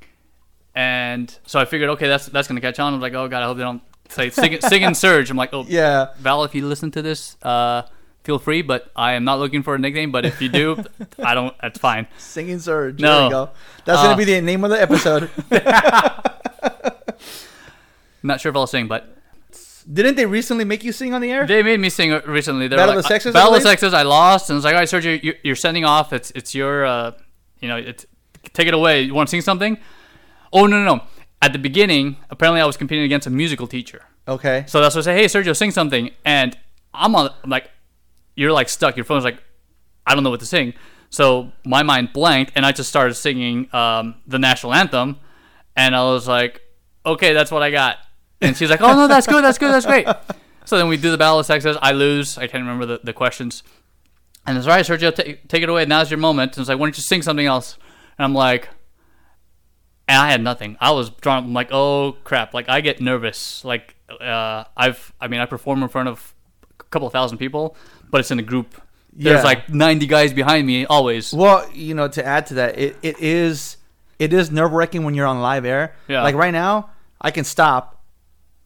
[0.76, 2.94] and so I figured, okay, that's that's gonna catch on.
[2.94, 5.30] I'm like, oh god, I hope they don't say sing, sing and surge.
[5.30, 6.08] I'm like, oh, yeah.
[6.20, 7.84] Val, if you listen to this, uh,
[8.24, 10.12] feel free, but I am not looking for a nickname.
[10.12, 10.84] But if you do,
[11.24, 11.56] I don't.
[11.62, 12.08] That's fine.
[12.18, 13.00] Singing Surge.
[13.00, 13.16] No.
[13.16, 13.50] There we go.
[13.86, 15.30] That's Uh, gonna be the name of the episode.
[18.24, 19.16] not sure if I'll sing, but
[19.92, 21.48] Didn't they recently make you sing on the air?
[21.48, 22.68] They made me sing recently.
[22.68, 23.70] They're Battle like, of the Sexes, I Battle of the?
[23.70, 23.94] Sexes.
[23.94, 26.12] I lost, and it's like, all right, Sergio, you're, you're sending off.
[26.12, 27.12] It's it's your, uh,
[27.62, 28.06] you know, it's
[28.54, 29.04] take it away.
[29.04, 29.78] You want to sing something?
[30.52, 31.04] Oh no, no, no.
[31.42, 34.06] At the beginning, apparently, I was competing against a musical teacher.
[34.28, 34.66] Okay.
[34.68, 36.58] So that's what I say, hey Sergio, sing something, and
[36.94, 37.70] I'm on I'm like,
[38.36, 38.98] you're like stuck.
[38.98, 39.42] Your phone's like,
[40.06, 40.74] I don't know what to sing.
[41.10, 45.18] So my mind blanked, and I just started singing um, the national anthem,
[45.76, 46.62] and I was like,
[47.06, 47.98] okay, that's what I got.
[48.42, 50.08] And she's like, oh no, that's good, that's good, that's great.
[50.66, 51.78] So then we do the battle of sexes.
[51.82, 52.38] I lose.
[52.38, 53.64] I can't remember the, the questions.
[54.46, 55.86] And it's all right, Sergio, take take it away.
[55.86, 56.58] Now's your moment.
[56.58, 57.78] And it's like, why don't you sing something else?
[58.18, 58.68] And I'm like,
[60.08, 60.78] and I had nothing.
[60.80, 61.44] I was drawn.
[61.46, 62.54] I'm like, oh crap!
[62.54, 63.64] Like I get nervous.
[63.66, 66.34] Like uh, I've, I mean, I perform in front of
[66.80, 67.76] a couple thousand people,
[68.10, 68.82] but it's in a group.
[69.12, 69.44] There's Yeah.
[69.44, 71.34] like 90 guys behind me always.
[71.34, 73.78] Well, you know, to add to that, it, it is
[74.20, 75.96] it is nerve wracking when you're on live air.
[76.08, 76.24] Yeah.
[76.24, 78.04] Like right now, I can stop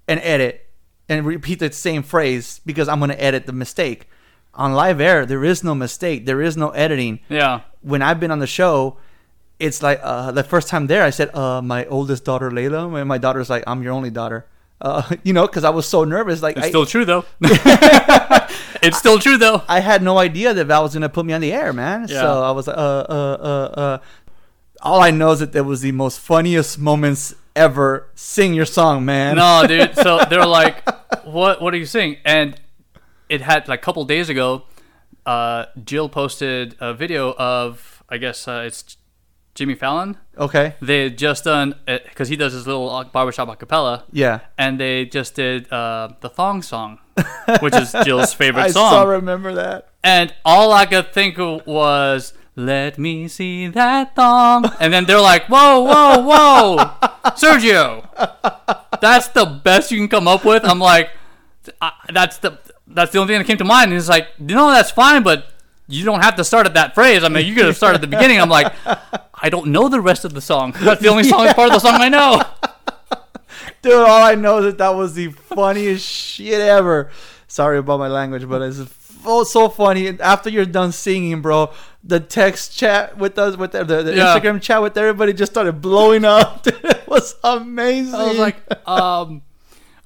[0.07, 0.67] and edit
[1.09, 4.07] and repeat the same phrase because I'm going to edit the mistake.
[4.53, 6.25] On live air, there is no mistake.
[6.25, 7.19] There is no editing.
[7.29, 8.97] Yeah, When I've been on the show,
[9.61, 13.07] it's like uh, the first time there, I said, uh, "My oldest daughter, Layla," and
[13.07, 14.45] my daughter's like, "I'm your only daughter."
[14.81, 16.41] Uh, you know, because I was so nervous.
[16.41, 17.25] Like it's I, still true though.
[18.81, 19.61] it's still true though.
[19.67, 22.07] I had no idea that Val was gonna put me on the air, man.
[22.09, 22.21] Yeah.
[22.21, 23.97] So I was like, uh, uh, uh, uh.
[24.81, 28.09] All I know is that there was the most funniest moments ever.
[28.15, 29.35] Sing your song, man.
[29.35, 29.95] No, dude.
[29.95, 30.89] So they're like,
[31.23, 31.61] "What?
[31.61, 32.59] What are you saying?" And
[33.29, 34.63] it had like a couple days ago.
[35.23, 38.97] Uh, Jill posted a video of, I guess uh, it's
[39.55, 40.17] Jimmy Fallon.
[40.37, 40.75] Okay.
[40.81, 44.03] They had just done because he does his little barbershop acapella.
[44.11, 44.39] Yeah.
[44.57, 46.99] and they just did uh, the thong song,
[47.59, 48.85] which is Jill's favorite song.
[48.85, 49.03] I song.
[49.03, 49.89] saw remember that.
[50.03, 55.19] and all I could think of was, "Let me see that thong," and then they're
[55.21, 56.77] like, "Whoa, whoa, whoa,
[57.35, 58.07] Sergio,
[59.01, 61.09] that's the best you can come up with." I'm like,
[62.09, 64.91] "That's the that's the only thing that came to mind." And he's like, "No, that's
[64.91, 65.50] fine, but."
[65.91, 67.23] You don't have to start at that phrase.
[67.23, 68.39] I mean, you could have started at the beginning.
[68.39, 68.73] I'm like,
[69.33, 70.73] I don't know the rest of the song.
[70.79, 72.41] That's the only song part of the song I know.
[73.81, 77.09] Dude, all I know is that that was the funniest shit ever.
[77.47, 78.77] Sorry about my language, but it's
[79.23, 80.07] so, so funny.
[80.07, 81.71] And after you're done singing, bro,
[82.03, 84.37] the text chat with us, with the, the, the Yeah.
[84.39, 86.65] Instagram chat with everybody just started blowing up.
[86.67, 88.15] it was amazing.
[88.15, 89.41] I was like, um,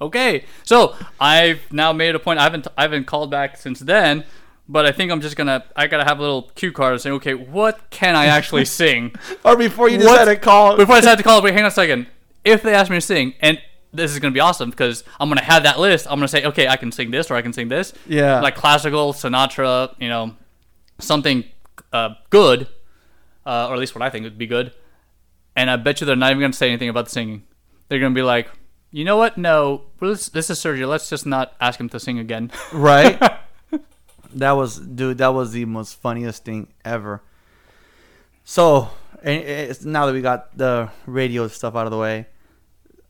[0.00, 0.44] okay.
[0.64, 2.38] So I've now made a point.
[2.38, 4.24] I haven't I haven't called back since then,
[4.68, 7.34] but I think I'm just gonna I gotta have a little cue card saying, okay,
[7.34, 9.14] what can I actually sing?
[9.44, 10.76] or before you What- to call.
[10.76, 12.06] Before I decide to call, wait, hang on a second.
[12.44, 13.58] If they ask me to sing, and
[13.92, 16.06] this is gonna be awesome because I'm gonna have that list.
[16.08, 17.92] I'm gonna say, okay, I can sing this or I can sing this.
[18.06, 18.40] Yeah.
[18.40, 20.36] Like classical, Sinatra, you know,
[20.98, 21.44] something
[21.92, 22.68] uh, good,
[23.44, 24.72] uh, or at least what I think would be good.
[25.54, 27.44] And I bet you they're not even gonna say anything about the singing.
[27.88, 28.50] They're gonna be like,
[28.90, 29.38] you know what?
[29.38, 30.86] No, this is Sergio.
[30.88, 32.50] Let's just not ask him to sing again.
[32.72, 33.18] right?
[34.36, 35.18] that was, dude.
[35.18, 37.22] That was the most funniest thing ever.
[38.44, 38.90] So,
[39.22, 42.26] and it's, now that we got the radio stuff out of the way,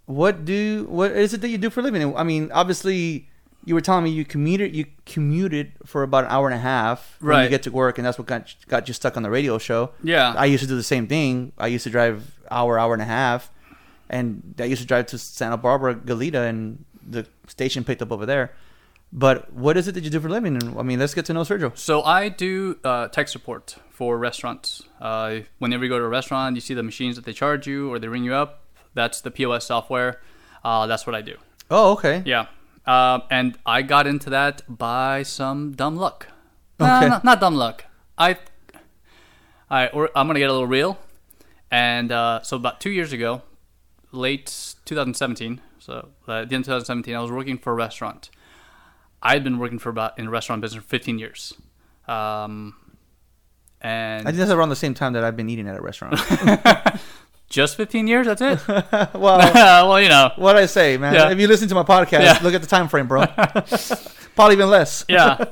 [0.06, 2.16] what do what is it that you do for a living?
[2.16, 3.28] I mean, obviously,
[3.64, 7.16] you were telling me you commuted you commuted for about an hour and a half
[7.20, 9.58] when you get to work, and that's what got got you stuck on the radio
[9.58, 9.90] show.
[10.02, 10.32] Yeah.
[10.36, 11.52] I used to do the same thing.
[11.58, 13.50] I used to drive hour hour and a half,
[14.08, 18.24] and I used to drive to Santa Barbara, Goleta, and the station picked up over
[18.24, 18.52] there.
[19.12, 20.57] But what is it that you do for a living?
[20.57, 21.77] And I mean, let's get to know Sergio.
[21.77, 24.83] So I do uh, tech support for restaurants.
[25.01, 27.90] Uh, whenever you go to a restaurant, you see the machines that they charge you
[27.90, 28.64] or they ring you up.
[28.95, 30.21] That's the POS software.
[30.64, 31.37] Uh, that's what I do.
[31.71, 32.23] Oh, okay.
[32.27, 32.47] Yeah.
[32.87, 36.29] Uh, and I got into that by some dumb luck.
[36.79, 37.09] Okay.
[37.09, 37.87] not, not dumb luck.
[38.19, 38.37] I,
[39.71, 40.99] right, we're, I'm gonna get a little real.
[41.71, 43.40] And uh, so about two years ago,
[44.12, 48.29] late 2017, so uh, at the end of 2017, I was working for a restaurant.
[49.22, 51.52] I had been working for about in the restaurant business for 15 years.
[52.07, 52.74] Um,
[53.81, 56.18] and I think that's around the same time that I've been eating at a restaurant.
[57.48, 58.26] just 15 years.
[58.26, 58.61] That's it.
[59.14, 59.38] well,
[59.88, 61.14] well, you know, what I say, man.
[61.14, 61.31] Yeah.
[61.31, 62.38] If you listen to my podcast, Yeah.
[62.42, 63.26] look at the time frame, bro.
[64.35, 65.05] Probably even less.
[65.09, 65.44] yeah.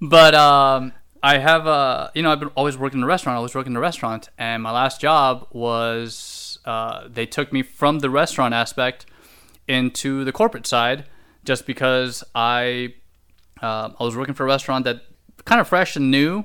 [0.00, 0.92] But um,
[1.22, 3.36] I have uh, you know, I've been always working in a restaurant.
[3.38, 7.62] I was working in a restaurant, and my last job was uh, they took me
[7.62, 9.04] from the restaurant aspect
[9.68, 11.04] into the corporate side,
[11.44, 12.94] just because I
[13.62, 15.02] uh, I was working for a restaurant that
[15.44, 16.44] kind of fresh and new,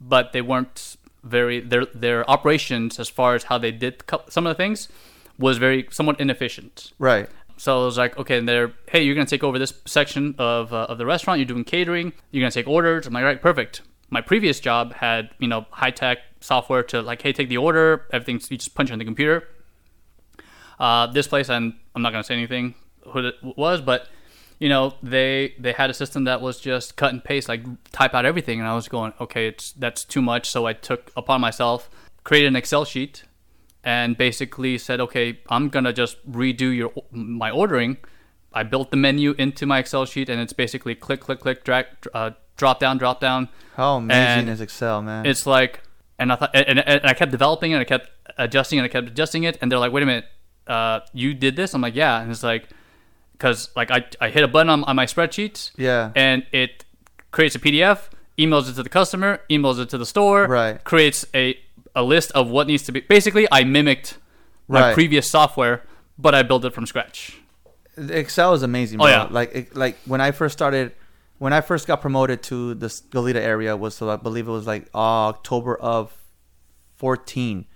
[0.00, 4.50] but they weren't very their their operations as far as how they did some of
[4.50, 4.88] the things
[5.38, 6.92] was very somewhat inefficient.
[6.98, 7.28] Right.
[7.58, 10.72] So I was like, okay, and they're, hey, you're gonna take over this section of
[10.72, 11.40] uh, of the restaurant.
[11.40, 12.12] You're doing catering.
[12.30, 13.06] You're gonna take orders.
[13.06, 13.82] I'm like, right, perfect.
[14.10, 18.06] My previous job had you know high tech software to like, hey, take the order.
[18.12, 19.48] Everything you just punch in the computer.
[20.78, 22.74] Uh, this place, and I'm not gonna say anything
[23.06, 24.08] who it was, but
[24.58, 28.14] you know they they had a system that was just cut and paste, like type
[28.14, 30.48] out everything, and I was going, okay, it's that's too much.
[30.48, 31.90] So I took upon myself,
[32.24, 33.24] created an Excel sheet,
[33.84, 37.98] and basically said, okay, I'm gonna just redo your my ordering.
[38.52, 41.86] I built the menu into my Excel sheet, and it's basically click, click, click, drag,
[42.14, 43.50] uh, drop down, drop down.
[43.74, 45.26] How amazing And is Excel, man?
[45.26, 45.82] It's like,
[46.18, 48.86] and I thought, and, and, and I kept developing it, and I kept adjusting, and
[48.86, 50.24] I kept adjusting it, and they're like, wait a minute,
[50.66, 51.74] uh, you did this?
[51.74, 52.70] I'm like, yeah, and it's like,
[53.38, 56.12] because like I, I hit a button on, on my spreadsheets, yeah.
[56.14, 56.84] and it
[57.30, 60.82] creates a PDF, emails it to the customer, emails it to the store, Right.
[60.84, 61.58] creates a
[61.94, 63.00] a list of what needs to be.
[63.00, 64.18] Basically, I mimicked
[64.68, 64.94] my Right.
[64.94, 65.82] previous software,
[66.18, 67.40] but I built it from scratch.
[67.96, 69.00] Excel is amazing.
[69.00, 69.28] Oh, yeah.
[69.30, 70.92] Like it, like when I first started,
[71.38, 74.66] when I first got promoted to the Goleta area was so I believe it was
[74.66, 76.12] like October of
[76.96, 77.66] fourteen.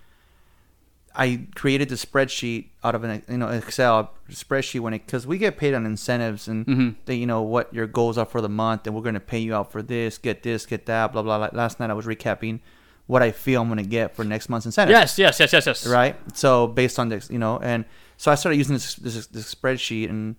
[1.15, 5.37] I created the spreadsheet out of an you know Excel spreadsheet when it because we
[5.37, 6.95] get paid on incentives and Mhm.
[7.05, 9.53] they you know what your goals are for the month and we're gonna pay you
[9.53, 11.37] out for this, get this, get that, blah blah.
[11.37, 11.49] blah.
[11.51, 12.59] Last night I was recapping
[13.07, 15.85] what I feel I'm gonna get for next month's incentive Yes, yes, yes, yes, yes.
[15.87, 16.15] right?
[16.33, 17.83] So based on this, you know, and
[18.17, 20.35] so I started using this this, this spreadsheet, and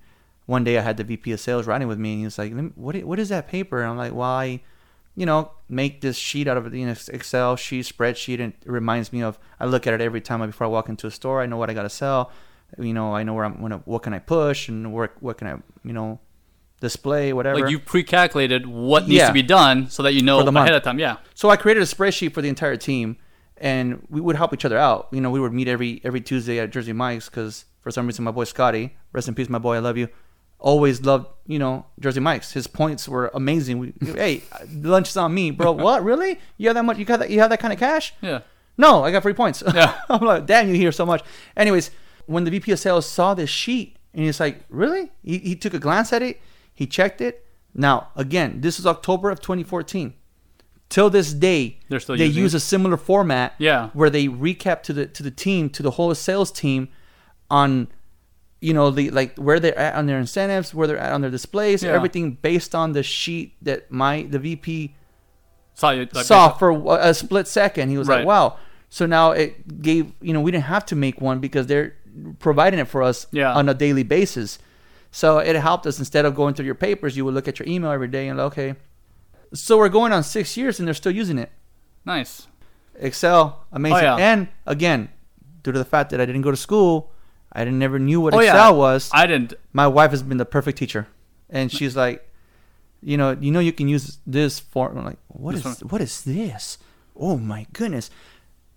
[0.46, 2.52] one day I had the VP of sales writing with me, and he was like,
[2.76, 4.60] "What what is that paper?" And I'm like, "Well, I,
[5.16, 9.12] you know, make this sheet out of you know Excel sheet spreadsheet, and it reminds
[9.12, 11.42] me of I look at it every time before I walk into a store.
[11.42, 12.30] I know what I gotta sell,
[12.78, 15.46] you know, I know where I'm gonna what can I push and where what can
[15.48, 16.20] I you know
[16.80, 17.60] display whatever.
[17.60, 19.28] Like you pre-calculated what needs Yeah.
[19.28, 20.70] to be done so that you know ahead month.
[20.70, 20.98] of time.
[20.98, 21.18] Yeah.
[21.34, 23.16] So I created a spreadsheet for the entire team,
[23.56, 25.08] and we would help each other out.
[25.12, 28.24] You know, we would meet every every Tuesday at Jersey Mike's because for some reason
[28.24, 30.08] my boy Scotty, rest in peace, my boy, I love you.
[30.62, 32.52] Always loved you know Jersey Mike's.
[32.52, 33.78] His points were amazing.
[33.80, 35.72] We, hey, lunch is on me, bro.
[35.72, 36.38] what really?
[36.56, 36.98] You have that much?
[36.98, 37.30] You got that?
[37.30, 38.14] You have that kind of cash?
[38.20, 38.40] Yeah.
[38.78, 39.62] No, I got free points.
[39.74, 39.98] Yeah.
[40.08, 41.22] I'm like, damn, you hear so much.
[41.56, 41.90] Anyways,
[42.26, 45.10] when the VP of sales saw this sheet, and he's like, really?
[45.22, 46.40] He, he took a glance at it,
[46.72, 47.44] he checked it.
[47.74, 50.14] Now, again, this is October of 2014.
[50.88, 53.88] Till this day, They're still they using use a similar format Yeah.
[53.94, 56.88] where they recap to the to the team, to the whole sales team
[57.50, 57.88] on
[58.62, 61.30] you know the like where they're at on their incentives, where they're at on their
[61.30, 61.90] displays, Yeah.
[61.92, 64.94] everything based on the sheet that my the VP
[65.74, 66.06] Saw you.
[66.12, 67.88] Like, saw for a a split second.
[67.90, 68.18] He was Right.
[68.18, 68.56] like, "Wow!"
[68.88, 71.94] So now it gave you know we didn't have to make one because they're
[72.38, 73.52] providing it for us Yeah.
[73.54, 74.58] on a daily basis.
[75.10, 77.66] So it helped us instead of going through your papers, you would look at your
[77.68, 78.74] email every day and like, okay.
[79.54, 81.50] So we're going on six years and they're still using it.
[82.06, 82.46] Nice.
[82.98, 83.98] Excel, amazing.
[83.98, 84.32] Oh, yeah.
[84.32, 85.08] And again,
[85.62, 87.11] due to the fact that I didn't go to school,
[87.54, 88.76] I never knew what Oh, Excel yeah.
[88.76, 89.10] was.
[89.12, 89.54] I didn't.
[89.72, 91.06] my wife has been the perfect teacher,
[91.50, 92.26] and she's like,
[93.02, 94.96] you know, you know, you can use this form.
[94.98, 96.78] I'm like, what This is what is this?
[97.14, 98.10] Oh my goodness!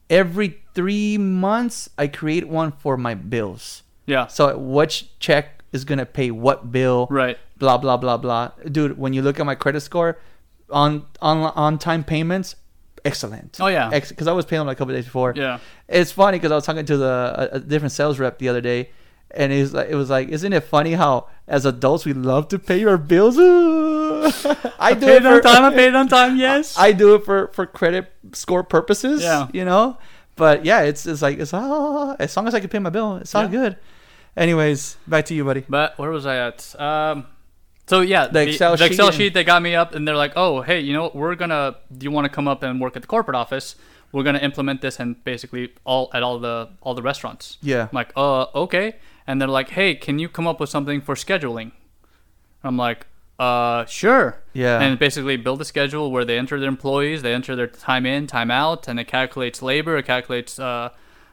[0.10, 3.84] Every three months, I create one for my bills.
[4.06, 4.28] Yeah.
[4.28, 7.08] So which check is gonna pay what bill?
[7.10, 7.38] Right.
[7.58, 8.52] Blah blah blah blah.
[8.70, 10.20] Dude, when you look at my credit score,
[10.70, 12.56] on on on time payments,
[13.06, 13.58] excellent.
[13.62, 13.90] Oh, yeah.
[13.90, 15.34] because I was paying them like a couple days before.
[15.36, 15.60] Yeah.
[15.88, 18.62] It's funny because I was talking to the a, a different sales rep the other
[18.62, 18.90] day,
[19.32, 22.48] and it was like, it was like, isn't it funny how as adults we love
[22.50, 23.38] to pay our bills?
[24.80, 25.64] I do Paid it on time.
[25.64, 26.38] I paid on time.
[26.38, 26.78] Yes.
[26.78, 29.22] I do it for for credit score purposes.
[29.24, 29.48] Yeah.
[29.54, 29.98] you know.
[30.36, 33.18] But yeah, it's it's like it's ah, as long as I can pay my bill,
[33.18, 33.50] it's all Yeah.
[33.52, 33.78] good.
[34.36, 35.64] Anyways, back to you, buddy.
[35.70, 36.76] But where was I at?
[36.80, 37.26] Um,
[37.88, 39.34] so yeah, The Excel the sheet Excel and- sheet.
[39.34, 41.16] They got me up, and they're like, "Oh, hey, you know, what?
[41.16, 41.76] we're gonna.
[41.96, 43.76] Do you want to come up and work at the corporate office?
[44.12, 47.84] We're gonna implement this and basically all at all the all the restaurants." Yeah.
[47.84, 48.96] I'm like, "Uh, okay."
[49.28, 51.72] And they're like, "Hey, can you come up with something for scheduling?"
[52.64, 54.80] I'm like, "Uh, sure." Yeah.
[54.82, 58.26] And basically build a schedule where they enter their employees, they enter their time in,
[58.28, 60.90] time out, and it calculates labor, it calculates uh,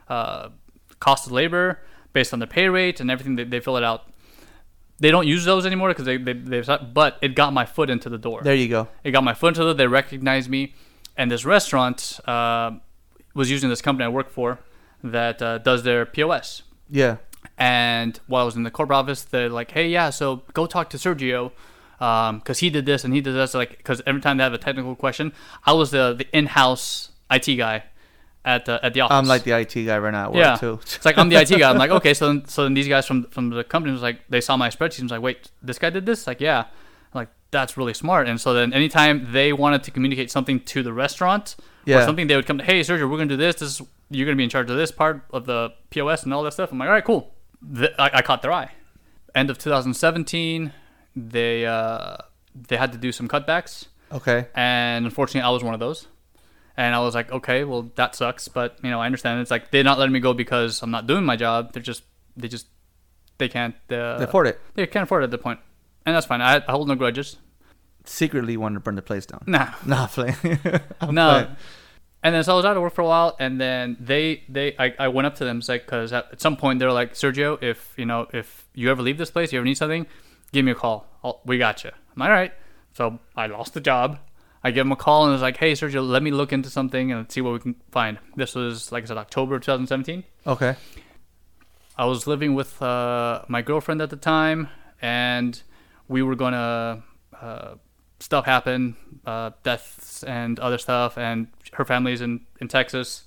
[0.09, 0.49] uh,
[0.99, 1.79] cost of labor
[2.11, 3.35] based on their pay rate and everything.
[3.37, 4.07] They, they fill it out.
[5.03, 8.07] They don't use those anymore because they, they they've but it got my foot into
[8.07, 8.39] the door.
[8.41, 8.87] There you go.
[9.03, 9.73] It got my foot into the door.
[9.73, 10.75] They recognized me,
[11.17, 12.71] and this restaurant uh,
[13.33, 14.59] was using this company I work for
[15.03, 16.61] that uh, does their POS.
[16.89, 17.17] Yeah.
[17.57, 20.89] And while I was in the corporate office, they're like, "Hey, yeah, so go talk
[20.91, 21.51] to Sergio,
[22.39, 24.57] because he did this and he did this." Like, because every time they have a
[24.57, 25.33] technical question,
[25.65, 27.83] I was the the in-house IT guy
[28.45, 29.15] at the at the office.
[29.15, 30.79] I'm like the IT guy right now yeah, too.
[30.81, 31.69] it's like I'm the IT guy.
[31.69, 34.19] I'm like, okay, so then, so then these guys from from the company was like,
[34.29, 34.99] they saw my spreadsheet.
[34.99, 36.27] and was like, wait, this guy did this?
[36.27, 36.59] Like, yeah.
[36.61, 36.67] I'm
[37.13, 38.27] like, that's really smart.
[38.27, 41.55] And so then anytime they wanted to communicate something to the restaurant
[41.87, 43.55] or something, they would come to, hey, Sergio, we're gonna do this.
[43.57, 46.43] This is you're gonna be in charge of this part of the POS and all
[46.43, 46.71] that stuff.
[46.71, 47.33] I'm like, all right, cool.
[47.75, 48.71] Th- I, I caught their eye.
[49.35, 50.71] End of 2017,
[51.15, 52.17] they uh,
[52.67, 54.47] they had to do some cutbacks, Okay.
[54.53, 56.07] and unfortunately, I was one of those.
[56.75, 59.39] And I was like, okay, well, that sucks, but you know, I understand.
[59.41, 61.71] It's like they're not letting me go because I'm not doing my job.
[61.73, 62.03] They're just,
[62.35, 62.67] they just,
[63.37, 63.75] they can't.
[63.91, 64.59] Uh, They afford it.
[64.73, 65.59] They can't afford it at the point,
[66.05, 66.41] and that's fine.
[66.41, 67.37] I, I hold no grudges.
[68.05, 69.43] Secretly wanted to burn the place down.
[69.45, 70.35] Nah, Nah, playing.
[71.01, 71.29] I'm no.
[71.31, 71.55] playing.
[72.25, 74.75] And then so I was out of work for a while, and then they they
[74.79, 77.13] I, I went up to them it's like because at, at some point they're like
[77.13, 80.07] Sergio, if you know if you ever leave this place, you ever need something,
[80.53, 81.05] give me a call.
[81.23, 81.91] I'll, we got you.
[81.91, 82.53] I'm like, all right.
[82.93, 84.19] So I lost the job.
[84.63, 87.11] I give him a call and was like, hey Sergio, let me look into something
[87.11, 88.17] and see what we can find.
[88.35, 90.23] This was like I said October 2017.
[90.47, 90.75] Okay.
[91.97, 94.69] I was living with uh, my girlfriend at the time,
[95.01, 95.61] and
[96.07, 97.03] we were gonna
[97.39, 97.75] uh,
[98.19, 98.95] stuff happen,
[99.25, 103.23] uh, deaths and other stuff, and her family's in in Texas.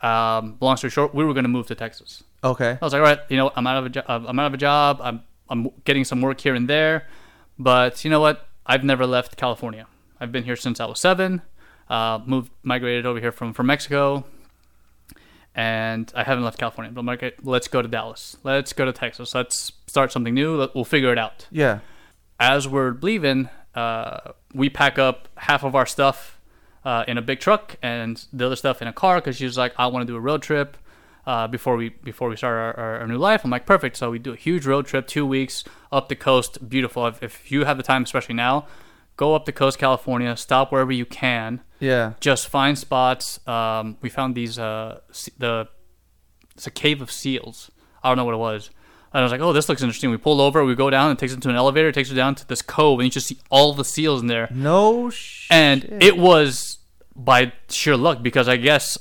[0.00, 2.22] Um, long story short, we were gonna move to Texas.
[2.42, 2.78] Okay.
[2.80, 4.54] I was like, all right, you know, I'm out of a jo- I'm out of
[4.54, 5.00] a job.
[5.02, 7.06] I'm I'm getting some work here and there,
[7.58, 8.48] but you know what?
[8.64, 9.86] I've never left California.
[10.20, 11.42] I've been here since I was seven.
[11.88, 14.24] Uh, moved, migrated over here from from Mexico,
[15.54, 16.92] and I haven't left California.
[16.92, 18.36] But I'm like, let's go to Dallas.
[18.44, 19.34] Let's go to Texas.
[19.34, 20.68] Let's start something new.
[20.74, 21.48] We'll figure it out.
[21.50, 21.80] Yeah.
[22.38, 26.38] As we're leaving, uh, we pack up half of our stuff
[26.84, 29.58] uh, in a big truck and the other stuff in a car because she was
[29.58, 30.76] like, I want to do a road trip
[31.26, 33.44] uh, before we before we start our, our, our new life.
[33.44, 33.96] I'm like, perfect.
[33.96, 37.06] So we do a huge road trip, two weeks up the coast, beautiful.
[37.06, 38.66] If, if you have the time, especially now,
[39.24, 42.14] go up the coast, California, stop wherever you can Yeah.
[42.20, 43.24] just find spots.
[43.46, 45.00] Um, we found these uh,
[45.38, 45.68] the
[46.56, 47.70] it's a cave of seals.
[48.02, 48.70] I don't know what it was.
[49.12, 50.10] And I was like, oh, this looks interesting.
[50.10, 51.88] We pull over, we go down, and it takes us to an elevator.
[51.88, 54.28] It takes us down to this cove, and you just see all the seals in
[54.28, 54.48] there.
[54.54, 55.78] No sh- And
[56.08, 56.78] it was
[57.16, 58.96] by sheer luck because I guess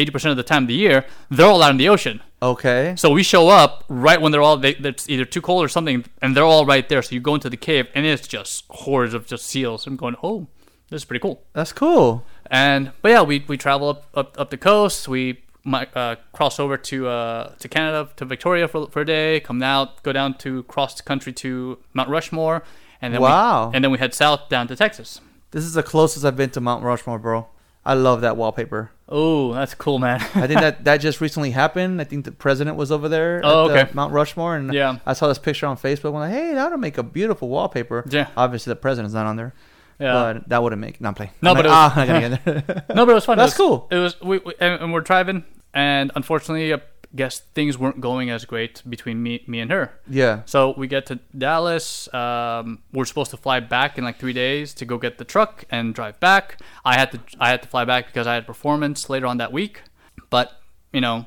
[0.00, 2.20] eighty percent of the time of the year they're all out in the ocean.
[2.42, 2.94] Okay.
[2.96, 6.04] So we show up right when they're all they, it's either too cold or something,
[6.22, 7.02] and they're all right there.
[7.02, 9.86] So you go into the cave, and it's just hordes of just seals.
[9.86, 10.46] I'm going, oh,
[10.88, 11.42] this is pretty cool.
[11.52, 12.24] That's cool.
[12.50, 15.06] And but yeah, we, we travel up, up up the coast.
[15.06, 19.40] We might uh, cross over to uh, to Canada to Victoria for, for a day.
[19.40, 22.62] Come out, go down to cross the country to Mount Rushmore,
[23.02, 23.68] and then Wow.
[23.68, 25.20] we, and then we head south down to Texas.
[25.50, 27.48] This is the closest I've been to Mount Rushmore, bro.
[27.84, 28.90] I love that wallpaper.
[29.08, 30.20] Oh, that's cool, man.
[30.34, 32.00] I think that that just recently happened.
[32.00, 33.94] I think the president was over there Oh, at the.
[33.96, 34.98] Mount Rushmore, and Yeah.
[35.06, 36.08] I saw this picture on Facebook.
[36.10, 38.04] I'm like, hey, that'll make a beautiful wallpaper.
[38.08, 38.28] Yeah.
[38.36, 39.54] Obviously, the president's not on there,
[39.98, 40.12] yeah.
[40.12, 41.00] but that wouldn't make.
[41.00, 41.32] Not play.
[41.42, 42.84] No, I'm but like, it was- ah, I'm not gonna get there.
[42.94, 43.38] no, but it was fun.
[43.38, 43.88] That's it was, cool.
[43.90, 46.80] It was we, we and, and we're driving, and unfortunately, I
[47.14, 49.92] guess things weren't going as great between me me and her.
[50.08, 50.42] yeah.
[50.46, 52.12] So we get to Dallas.
[52.14, 55.64] Um, we're supposed to fly back in like three days to go get the truck
[55.70, 56.60] and drive back.
[56.84, 59.52] I had to I had to fly back because I had performance later on that
[59.52, 59.82] week.
[60.30, 60.60] But
[60.92, 61.26] you know,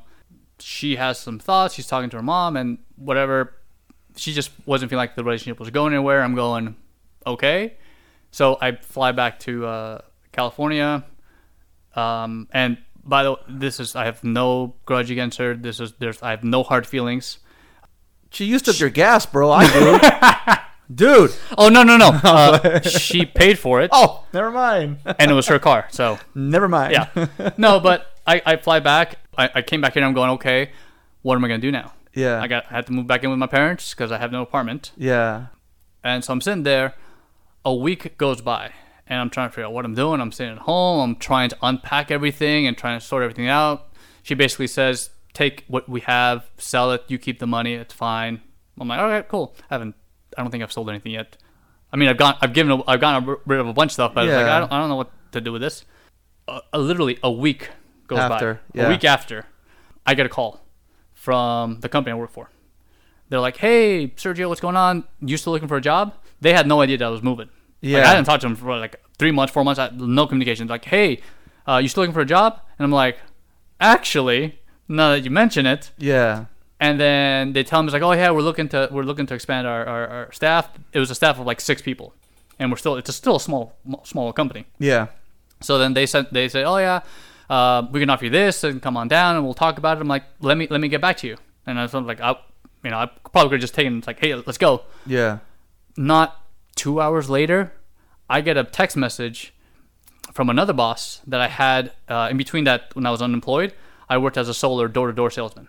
[0.59, 1.73] she has some thoughts.
[1.73, 3.53] She's talking to her mom and whatever.
[4.15, 6.21] She just wasn't feeling like the relationship was going anywhere.
[6.21, 6.75] I'm going
[7.25, 7.75] okay.
[8.31, 11.03] So I fly back to uh, California.
[11.95, 15.53] Um, and by the way, this is I have no grudge against her.
[15.55, 17.39] This is there's I have no hard feelings.
[18.31, 19.51] She used up your gas, bro.
[19.51, 19.99] I do.
[20.95, 21.31] Dude.
[21.57, 22.09] Oh no no no!
[22.23, 24.97] Uh, she paid for it, Oh, never mind.
[25.19, 25.87] and it was her car.
[25.91, 26.91] So never mind.
[26.93, 27.79] yeah, no.
[27.79, 29.15] But I, I fly back.
[29.37, 30.01] I, I came back here.
[30.03, 30.71] and I'm going okay.
[31.21, 31.93] What am I gonna do now?
[32.13, 32.41] yeah.
[32.41, 34.41] I got I had to move back in with my parents because I have no
[34.43, 35.47] apartment, yeah.
[36.03, 36.95] and so I'm sitting there.
[37.65, 38.73] A week goes by,
[39.07, 40.21] and I'm trying to figure out what I'm doing.
[40.21, 41.01] I'm sitting at home.
[41.01, 43.89] I'm trying to unpack everything and trying to sort everything out.
[44.21, 47.03] She basically says, "Take what we have, sell it.
[47.07, 47.73] You keep the money.
[47.73, 48.41] It's fine."
[48.79, 49.95] I'm like, "All right, cool." I haven't.
[50.37, 51.37] I don't think I've sold anything yet.
[51.91, 52.35] I mean, I've gone.
[52.41, 52.71] I've given.
[52.79, 54.71] A, I've gotten rid of a bunch of stuff, but it's like I don't.
[54.71, 55.85] I don't know what to do with this.
[56.47, 57.69] Uh, uh, literally a week
[58.07, 58.59] goes After, by.
[58.73, 58.87] yeah.
[58.87, 59.45] A week after,
[60.05, 60.65] I get a call
[61.13, 62.49] from the company I work for.
[63.29, 65.03] They're like, "Hey, Sergio, what's going on?
[65.21, 67.49] You still looking for a job?" They had no idea that I was moving.
[67.83, 68.09] Like, Yeah.
[68.09, 69.77] I didn't talk to him for like three months, four months.
[69.77, 70.67] I, no communication.
[70.67, 71.19] Like, "Hey,
[71.67, 73.17] uh, you still looking for a job?" And I'm like,
[73.79, 76.45] "Actually, now that you mention it." Yeah.
[76.79, 79.33] And then they tell me it's like, "Oh yeah, we're looking to we're looking to
[79.35, 82.13] expand our, our, our staff." It was a staff of like six people,
[82.59, 84.65] and we're still it's a, still a small small company.
[84.79, 85.07] Yeah.
[85.61, 87.01] So then they said they say, "Oh yeah,
[87.49, 90.01] uh, we can offer you this and come on down and we'll talk about it."
[90.01, 92.35] I'm like, "Let me let me get back to you." And I was like, "I,
[92.83, 95.39] you know, I probably could have just taken it's like, hey, let's go." Yeah.
[95.95, 96.42] Not
[96.75, 97.73] two hours later,
[98.29, 99.53] I get a text message
[100.33, 103.73] from another boss that I had uh, in between that when I was unemployed.
[104.09, 105.67] I worked as a solar door to door salesman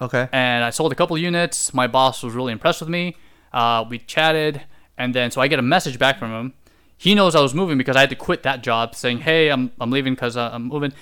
[0.00, 0.28] Okay.
[0.32, 1.72] and I sold a couple units.
[1.72, 3.16] My boss was really impressed with me.
[3.52, 4.62] Uh, we chatted,
[4.98, 6.52] and then so I get a message back from him.
[6.96, 9.70] He knows I was moving because I had to quit that job, saying, "Hey, I'm
[9.80, 10.92] I'm leaving because uh, I'm moving."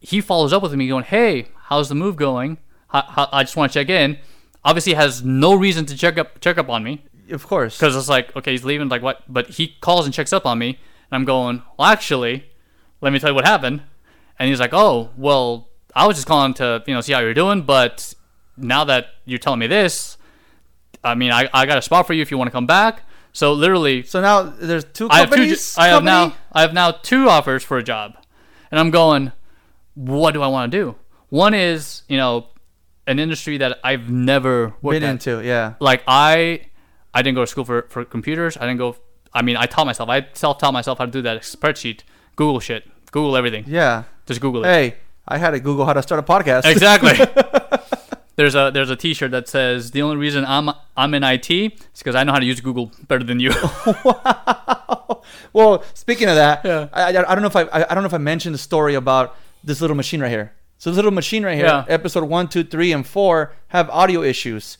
[0.00, 2.58] He follows up with me, going, "Hey, how's the move going?
[2.88, 4.18] How, how, I just want to check in."
[4.64, 7.78] Obviously, has no reason to check up check up on me Of course.
[7.78, 8.88] because it's like, okay, he's leaving.
[8.88, 9.22] Like what?
[9.28, 12.44] But he calls and checks up on me, and I'm going, "Well, actually,
[13.00, 13.82] let me tell you what happened."
[14.38, 17.34] And he's like, "Oh, well, I was just calling to you know see how you're
[17.34, 18.14] doing, but
[18.56, 20.16] now that you're telling me this,
[21.04, 23.02] I mean, I, I got a spot for you if you want to come back."
[23.32, 25.36] So literally, So now there's two I have two.
[25.36, 25.76] companies.
[25.76, 26.34] I have now?
[26.52, 28.16] I have now two offers for a job,
[28.70, 29.32] and I'm going.
[29.94, 30.94] what do I want to do?
[31.28, 32.48] One is, you know,
[33.06, 35.10] an industry that I've never worked Been at.
[35.26, 35.74] into, yeah.
[35.80, 36.66] Like I,
[37.16, 38.58] I didn't go to school for, for computers.
[38.58, 38.94] I didn't go.
[39.32, 40.10] I mean, I taught myself.
[40.10, 42.00] I self taught myself how to do that spreadsheet.
[42.36, 42.84] Google shit.
[43.10, 43.64] Google everything.
[43.66, 44.02] Yeah.
[44.26, 44.68] Just Google it.
[44.68, 44.96] Hey,
[45.26, 46.66] I had to Google how to start a podcast.
[46.70, 47.14] Exactly.
[48.36, 51.70] there's a there's a T-shirt that says the only reason I'm I'm in IT is
[51.98, 53.50] because I know how to use Google better than you.
[55.54, 56.88] well, speaking of that, Yeah.
[56.92, 58.58] I, I, I don't know if I, I I don't know if I mentioned the
[58.58, 60.52] story about this little machine right here.
[60.78, 61.84] So this little machine right here, Yeah.
[61.88, 64.76] episode one, two, three, and four have audio issues.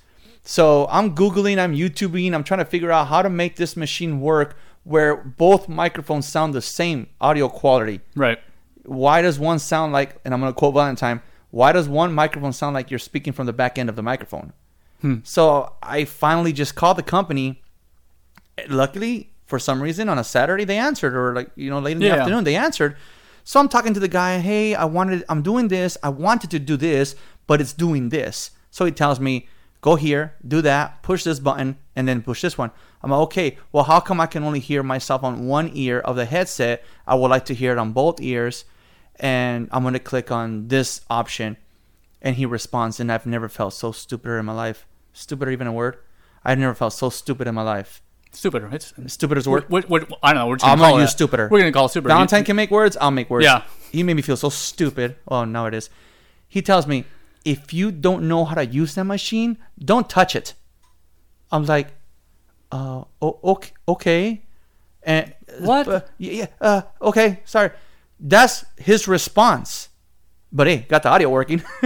[0.49, 4.21] So I'm googling, I'm YouTubing, I'm trying to figure out how to make this machine
[4.21, 8.01] work where both microphones sound the same audio quality.
[8.15, 8.39] right.
[8.85, 11.21] Why does one sound like, and I'm gonna quote Valentine,
[11.51, 14.53] why does one microphone sound like you're speaking from the back end of the microphone?
[15.01, 15.17] Hmm.
[15.25, 17.61] So I finally just called the company.
[18.69, 21.99] Luckily, for some reason, on a Saturday they answered, or like you know late in
[21.99, 22.17] the Yeah.
[22.19, 22.97] afternoon they answered.
[23.43, 24.39] So I'm talking to the guy.
[24.39, 25.97] Hey, I wanted, I'm doing this.
[26.03, 27.17] I wanted to do this,
[27.49, 28.51] but it's doing this.
[28.71, 29.49] So he tells me,
[29.81, 32.71] go here, do that, push this button, and then push this one.
[33.03, 33.59] I'm like, okay.
[33.73, 36.85] Well, how come I can only hear myself on one ear of the headset?
[37.07, 38.65] I would like to hear it on both ears,
[39.17, 41.57] and I'm gonna click on this option
[42.23, 45.73] and he responds and i've never felt so stupider in my life stupider even a
[45.73, 45.99] word
[46.45, 48.03] i've never felt so stupid in my life
[48.33, 48.69] Stupid.
[48.73, 50.49] It's, stupid is a word what, what, I don't know.
[50.49, 51.49] We're just I'm gonna use stupider.
[51.51, 52.09] We're gonna call it stupid.
[52.09, 53.63] valentine can make words i'll make words Yeah.
[53.93, 55.89] he made me feel so stupid oh now it is
[56.49, 57.05] he tells me
[57.47, 60.53] if you don't know how to use that machine don't touch it
[61.53, 61.89] i'm like
[62.73, 64.43] uh okay okay
[65.05, 65.87] and What?
[65.89, 67.71] uh, yeah, yeah uh okay sorry
[68.19, 69.89] that's his response
[70.53, 71.61] but hey got the audio working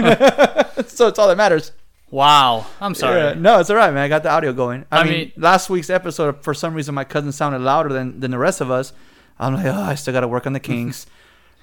[0.87, 1.73] so it's all that matters
[2.13, 2.67] Wow.
[2.81, 3.21] I'm sorry.
[3.21, 4.03] Yeah, no, it's all right, man.
[4.03, 4.85] I got the audio going.
[4.91, 8.19] I, I mean, mean- last week's episode, for some reason, my cousin sounded louder than,
[8.19, 8.93] than the rest of us.
[9.39, 11.07] I'm like, oh, I still got to work on the kinks.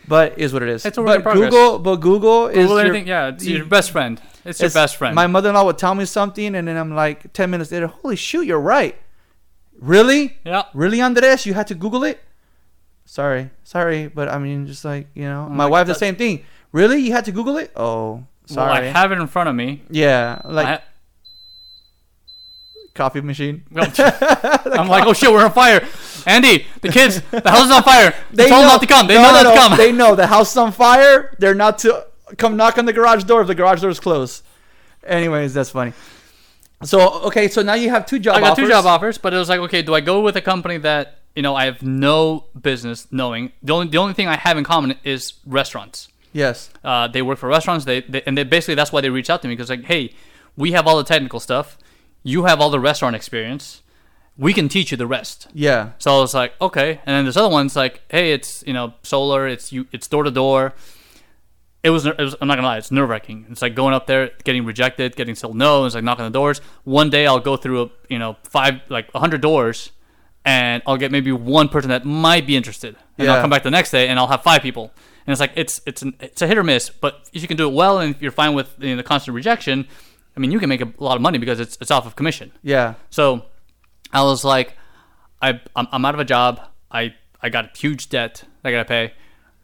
[0.08, 0.86] But it is what it is.
[0.86, 1.52] It's a work in progress.
[1.52, 3.08] Google, but Google, is Google your, anything.
[3.08, 4.22] Yeah, it's your best friend.
[4.46, 5.14] It's, your best friend.
[5.14, 8.44] My mother-in-law would tell me something, and then I'm like, ten minutes later, holy shoot,
[8.44, 8.96] you're right.
[9.80, 10.38] Really?
[10.46, 10.64] yeah.
[10.74, 11.46] Really, Andres?
[11.46, 12.20] You had to Google it?
[13.06, 16.16] Sorry, sorry, but I mean, just like you know, my like, wife the uh, same
[16.16, 16.44] thing.
[16.72, 17.72] Really, you had to Google it?
[17.76, 18.72] Oh, sorry.
[18.72, 19.84] Well, I have it in front of me.
[19.90, 20.82] yeah, like I-
[22.98, 23.64] coffee machine.
[23.76, 25.88] I'm like, oh shit, we're on fire.
[26.26, 28.14] Andy, the kids, the house is on fire.
[28.32, 29.08] They told them not to come.
[29.08, 29.78] They no, know no, not to come.
[29.78, 31.36] They know the house is on fire.
[31.40, 32.06] They're not to
[32.38, 34.44] come knock on the garage door if the garage door is closed.
[35.06, 35.94] Anyways, that's funny.
[36.84, 38.64] So okay, so now you have two job I got offers.
[38.66, 41.20] two job offers, but it was like, okay, do I go with a company that
[41.36, 43.52] you know I have no business knowing?
[43.64, 46.10] The only the only thing I have in common is restaurants.
[46.34, 46.70] Yes.
[46.84, 47.86] Uh, they work for restaurants.
[47.86, 50.14] They, they and they basically that's why they reach out to me because like, hey,
[50.56, 51.78] we have all the technical stuff.
[52.28, 53.82] You have all the restaurant experience.
[54.38, 55.48] We can teach you the rest.
[55.54, 55.92] Yeah.
[55.98, 57.00] So I was like, okay.
[57.06, 59.48] And then this other one's like, hey, it's you know solar.
[59.48, 59.88] It's you.
[59.92, 60.74] It's door to door.
[61.84, 62.36] It was, it was.
[62.42, 62.78] I'm not gonna lie.
[62.78, 63.46] It's nerve wracking.
[63.50, 65.86] It's like going up there, getting rejected, getting told no.
[65.86, 66.60] It's like knocking on the doors.
[66.84, 69.92] One day I'll go through a, you know five like hundred doors,
[70.44, 72.96] and I'll get maybe one person that might be interested.
[73.18, 73.36] And Yeah.
[73.36, 74.92] I'll come back the next day and I'll have five people.
[75.26, 76.90] And it's like it's it's an, it's a hit or miss.
[76.90, 79.04] But if you can do it well and if you're fine with you know, the
[79.04, 79.88] constant rejection,
[80.38, 82.52] I mean you can make a lot of money because it's it's off of commission.
[82.62, 82.94] Yeah.
[83.10, 83.46] So
[84.14, 84.78] I was like,
[85.42, 86.62] I I'm, I'm out of a job.
[86.92, 89.14] I I got a huge debt that I gotta pay.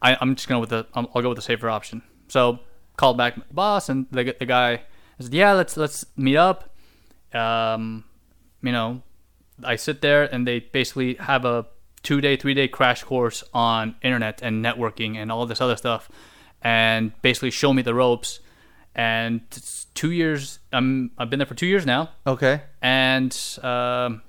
[0.01, 2.01] I, I'm just gonna with the I'm, I'll go with the safer option.
[2.27, 2.59] So
[2.97, 4.81] called back my boss and the, the guy
[5.19, 6.75] said, yeah, let's let's meet up.
[7.33, 8.03] Um,
[8.61, 9.01] you know,
[9.63, 11.65] I sit there and they basically have a
[12.01, 16.09] two day, three day crash course on internet and networking and all this other stuff,
[16.61, 18.39] and basically show me the ropes.
[18.95, 20.59] And it's two years.
[20.71, 22.61] I'm I've been there for two years now Okay.
[22.81, 24.21] and um,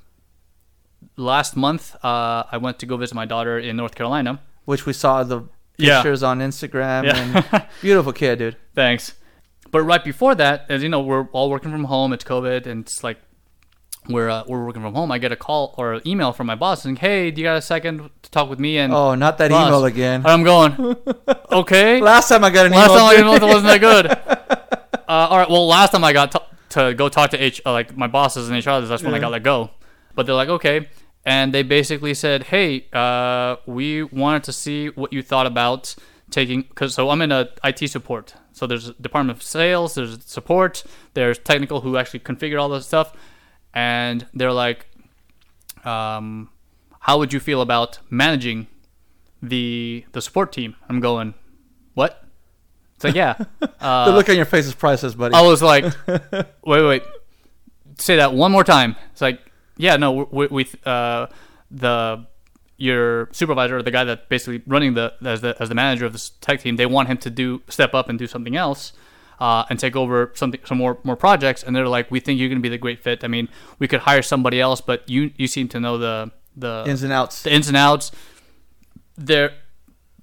[1.17, 4.41] last month uh, I went to go visit my daughter in North Carolina.
[4.65, 5.43] Which we saw the
[5.77, 5.99] Yeah.
[5.99, 7.19] pictures on Instagram Yeah.
[7.53, 8.57] and beautiful kid, dude.
[8.75, 9.13] Thanks.
[9.71, 12.13] But right before that, as you know, we're all working from home.
[12.13, 13.19] It's COVID, and it's like
[14.09, 15.11] we're uh, we're working from home.
[15.11, 17.57] I get a call or an email from my boss saying, "Hey, do you got
[17.57, 19.67] a second to talk with me?" And Oh, not that boss.
[19.67, 20.21] email again.
[20.21, 20.97] And I'm going,
[21.53, 22.01] okay.
[22.01, 22.99] Last time I got an Last email.
[23.11, 24.07] time I it wasn't that good.
[25.09, 25.49] Uh, all right.
[25.49, 28.49] Well, last time I got to, to go talk to H, uh, like my bosses
[28.49, 29.71] in HR, that's when I got let go.
[30.15, 30.89] But they're like, okay,
[31.25, 35.95] and they basically said, hey, uh, we wanted to see what you thought about
[36.31, 38.35] taking because so I'm in a IT support.
[38.53, 40.85] So there's a department of sales, there's support,
[41.15, 43.13] there's technical who actually configure all this stuff,
[43.73, 44.87] and they're like,
[45.85, 46.51] um,
[47.01, 48.67] how would you feel about managing
[49.43, 50.77] the the support team?
[50.89, 51.35] I'm going,
[51.95, 52.24] what?
[53.05, 53.37] It's like, yeah.
[53.81, 55.35] Uh, the look on your face is priceless, buddy.
[55.35, 57.03] I was like, wait, wait,
[57.99, 58.97] say that one more time.
[59.13, 59.41] It's like,
[59.77, 61.27] yeah, no, we, we uh,
[61.71, 62.27] the
[62.77, 66.13] your supervisor or the guy that basically running the as the as the manager of
[66.13, 68.93] this tech team, they want him to do step up and do something else.
[69.41, 72.49] Uh, and take over something, some more more projects, and they're like, "We think you're
[72.49, 73.25] going to be the great fit.
[73.25, 73.49] I mean,
[73.81, 77.13] we could hire somebody else, but you you seem to know the the Ins and
[77.13, 77.43] outs.
[77.43, 78.13] the ins and outs.
[79.17, 79.51] They're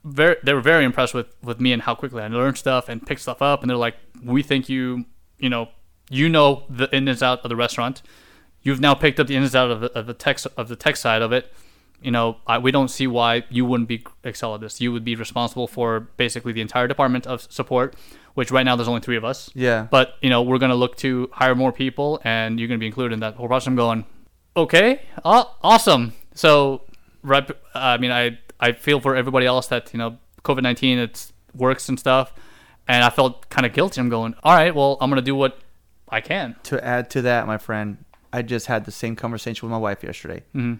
[0.04, 3.06] very they were very impressed with with me and how quickly I learned stuff and
[3.06, 3.62] picked stuff up.
[3.62, 5.06] And they're like, "We think you
[5.39, 5.70] you know
[6.10, 8.02] you know the ins and out of the restaurant.
[8.64, 10.76] You've now picked up the ins and out of the, of the tech of the
[10.76, 11.52] tech side of it.
[12.02, 14.82] You know, I, we don't see why you wouldn't be excel at this.
[14.82, 17.95] You would be responsible for basically the entire department of support,
[18.34, 19.52] which right now there's only three of us.
[19.54, 19.88] Yeah.
[19.89, 23.14] But you know, we're gonna look to hire more people, and you're gonna be included
[23.14, 23.68] in that whole process.
[23.68, 24.06] I'm going,
[24.58, 26.14] okay, aw- awesome.
[26.34, 26.82] So,
[27.22, 31.32] right, I mean, I I feel for everybody else that you know, COVID nineteen, it
[31.55, 32.34] works and stuff,
[32.88, 33.99] and I felt kind of guilty.
[33.99, 35.57] I'm going, all right, well, I'm gonna do what
[36.09, 36.55] I can.
[36.64, 37.97] to add to that, my friend,
[38.32, 40.43] I just had the same conversation with my wife yesterday.
[40.55, 40.80] Mhm.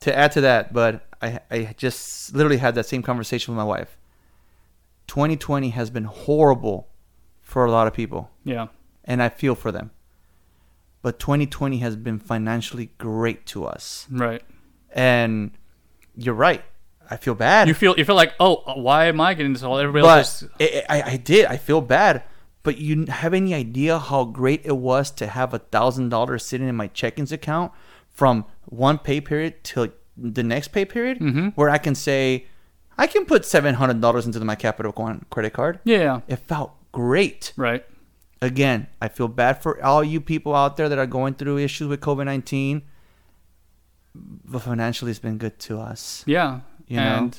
[0.00, 3.64] To add to that, but I I just literally had that same conversation with my
[3.64, 3.96] wife.
[5.06, 6.88] 2020 has been horrible
[7.42, 8.68] for a lot of people, Yeah,
[9.04, 9.90] and I feel for them.
[11.02, 14.42] But 2020 has been financially great to us, right.
[14.92, 15.50] and
[16.24, 16.62] you're right.
[17.10, 17.66] I feel bad.
[17.66, 19.62] You feel you feel like, oh, why am I getting this?
[19.64, 20.42] All everybody else.
[20.58, 21.46] but Is, I, I, I did.
[21.46, 22.22] I feel bad.
[22.62, 26.68] But you have any idea how great it was to have a thousand dollars sitting
[26.68, 27.72] in my checkings account
[28.10, 31.52] from one pay period till the next pay period, Mhm.
[31.56, 32.46] where I can say,
[32.98, 35.80] I can put seven hundred dollars into my Capital One credit card.
[35.84, 37.52] yeah, It felt great.
[37.56, 37.84] right.
[38.42, 41.88] Again, I feel bad for all you people out there that are going through issues
[41.88, 42.82] with COVID nineteen.
[44.14, 46.24] But financially, it's been good to us.
[46.26, 47.30] Yeah, You know?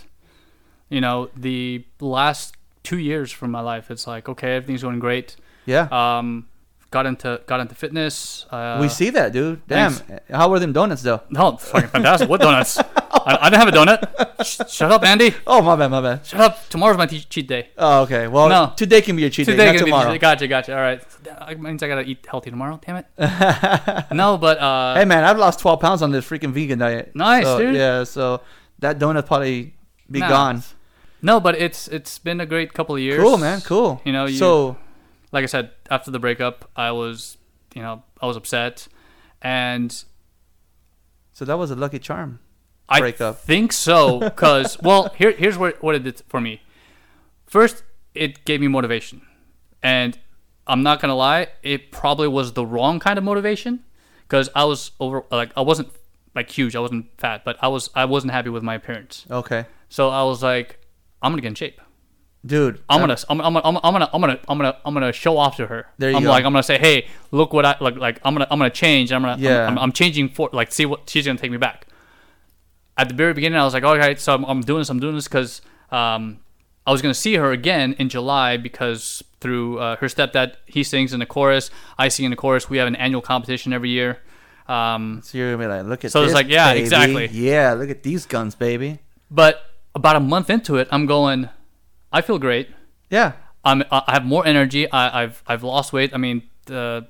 [0.90, 5.36] you know the last two years from my life, it's like okay, everything's going great.
[5.66, 6.48] Yeah, Um,
[6.90, 8.46] got into got into fitness.
[8.50, 9.66] Uh, we see that, dude.
[9.68, 10.24] Damn, thanks.
[10.30, 11.22] how were them donuts though?
[11.30, 12.30] No, fucking fantastic.
[12.30, 12.78] What donuts?
[13.14, 14.46] I, I didn't have a donut.
[14.46, 15.34] Sh- shut up, Andy.
[15.46, 16.26] Oh, my bad, my bad.
[16.26, 16.70] Shut up.
[16.70, 17.70] Tomorrow's my te- cheat day.
[17.78, 18.28] Oh, okay.
[18.28, 18.74] Well, No.
[18.76, 20.12] today can be your cheat Today day, not gonna be tomorrow.
[20.14, 20.22] cheat.
[20.22, 20.74] Gotcha, gotcha.
[20.76, 21.02] All right.
[21.24, 22.80] That means I gotta eat healthy tomorrow.
[22.86, 23.06] Damn it.
[24.14, 27.16] no, but uh, hey, man, I've lost 12 pounds on this freaking vegan diet.
[27.16, 27.76] Nice, So, dude.
[27.76, 28.42] Yeah, so
[28.80, 29.76] that donut probably
[30.10, 30.30] be Nah.
[30.30, 30.64] gone.
[31.22, 33.22] no, but it's it's been a great couple of years.
[33.22, 33.62] Cool, man.
[33.62, 34.02] Cool.
[34.06, 34.78] You know, you- so
[35.32, 37.38] like I said, after the breakup, I was,
[37.76, 38.88] you know, I was upset,
[39.42, 39.92] and
[41.34, 42.40] so that was a lucky charm.
[42.92, 43.40] I Breakup.
[43.40, 44.20] think so.
[44.20, 46.62] Because well, here here's what what it did for me.
[47.48, 47.84] First,
[48.14, 49.22] it gave me motivation,
[49.84, 50.18] and
[50.68, 53.84] I'm not gonna lie, it probably was the wrong kind of motivation,
[54.28, 55.90] because I was over like I wasn't
[56.36, 59.26] like huge, I wasn't fat, but I was I wasn't happy with my appearance.
[59.30, 60.80] Okay, So I was like,
[61.22, 61.82] I'm gonna get in shape.
[62.46, 62.82] dude.
[62.90, 65.58] I'm gonna, I'm, I'm, I'm, I'm gonna, I'm gonna, I'm gonna, I'm gonna show off
[65.58, 65.88] to her.
[65.98, 66.30] There you I'm go.
[66.30, 67.96] like, I'm gonna say, hey, look what I like.
[67.98, 69.12] Like, I'm gonna, I'm gonna change.
[69.12, 69.64] I'm gonna, Yeah.
[69.68, 71.86] I'm, I'm, I'm changing for like, see what she's gonna take me back.
[73.02, 74.90] At the very beginning, I was like, okay, so I'm, I'm doing this.
[74.90, 76.40] I'm doing this because um,
[76.86, 81.12] I was gonna see her again in July because through uh, her stepdad, he sings
[81.12, 81.72] in the chorus.
[81.98, 82.70] I sing in the chorus.
[82.70, 84.20] We have an annual competition every year.
[84.68, 86.82] Um, So you're gonna be like, look at So it's like, yeah, baby.
[86.84, 87.26] exactly.
[87.32, 89.00] Yeah, look at these guns, baby.
[89.32, 89.54] but
[89.96, 91.50] about a month into it, I'm going.
[92.14, 92.70] I feel great.
[93.10, 93.34] Yeah,
[93.66, 94.84] I'm I have more energy.
[94.92, 96.12] I, I've I've lost weight.
[96.14, 97.02] I mean, uh,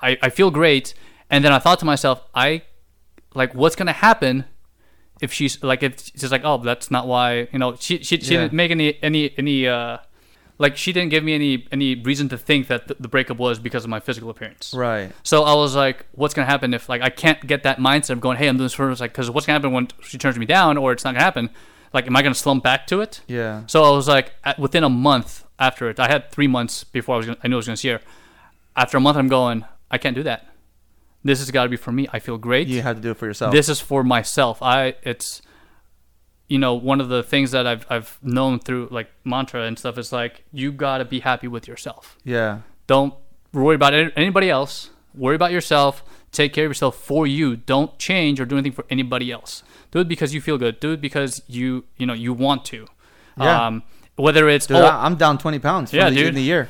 [0.00, 0.94] I I feel great.
[1.30, 2.62] And then I thought to myself, I
[3.34, 4.44] like what's gonna happen
[5.20, 8.34] if she's like if she's like, oh, that's not why you know she she, she
[8.34, 8.40] Yeah.
[8.42, 9.98] didn't make any any any uh
[10.58, 13.58] like she didn't give me any any reason to think that the, the breakup was
[13.58, 14.72] because of my physical appearance.
[14.74, 15.12] right.
[15.22, 18.20] So I was like, what's gonna happen if like I can't get that mindset of
[18.20, 18.94] going, hey, I'm doing this for her?
[18.94, 21.50] Like, because what's gonna happen when she turns me down or it's not gonna happen?
[21.92, 23.20] Like, am I gonna slump back to it?
[23.26, 23.62] Yeah.
[23.66, 27.14] So I was like, at, within a month after it, I had three months before
[27.14, 28.00] I was gonna, I knew I was going to see her.
[28.76, 30.46] After a month, I'm going, I can't do that.
[31.26, 32.08] This has got to be for me.
[32.12, 32.68] I feel great.
[32.68, 33.52] You have to do it for yourself.
[33.52, 34.62] This is for myself.
[34.62, 35.42] I it's,
[36.48, 39.98] you know, one of the things that I've I've known through like mantra and stuff
[39.98, 42.16] is like you got to be happy with yourself.
[42.24, 42.60] yeah.
[42.86, 43.14] Don't
[43.52, 44.90] worry about anybody else.
[45.12, 46.04] Worry about yourself.
[46.30, 47.56] Take care of yourself for you.
[47.56, 49.64] Don't change or do anything for anybody else.
[49.90, 50.78] Do it because you feel good.
[50.78, 52.86] Do it because you you know you want to.
[53.36, 53.66] Yeah.
[53.66, 53.82] Um,
[54.16, 55.92] whether it's Dude, oh, I'm down 20 pounds.
[55.92, 56.28] Yeah, the, dude.
[56.28, 56.68] In the year.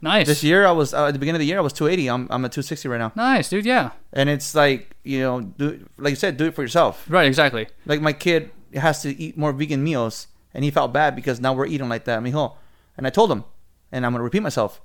[0.00, 2.08] Nice, This year, I was uh, at the beginning of the year, I was 280.
[2.08, 3.12] I'm I'm at 260 right now.
[3.16, 3.64] nice, dude.
[3.66, 7.04] Yeah, And it's like you know, do like you said, do it for yourself.
[7.08, 7.66] right, exactly.
[7.86, 11.52] Like my kid has to eat more vegan meals, and he felt bad because now
[11.54, 12.54] we're eating like that, mijo.
[12.96, 13.44] And I told him,
[13.92, 14.80] and I'm gonna repeat myself: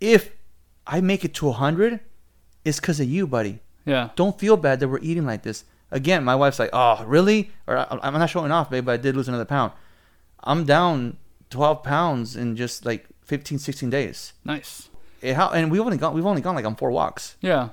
[0.00, 0.30] if
[0.86, 2.00] I make it to 100,
[2.64, 3.60] it's because of you, buddy.
[3.84, 5.64] Yeah, Don't feel bad that we're eating like this.
[5.92, 8.96] Again, my wife's like, "Oh, really?" Or "I- "I'm not showing off, babe, but I
[8.96, 9.72] did lose another pound."
[10.42, 11.18] I'm down
[11.50, 14.32] 12 pounds in just like 15, 16 days.
[14.44, 14.88] nice.
[15.22, 17.36] It, how, and we've only gone we've only gone like on four walks.
[17.40, 17.70] Yeah,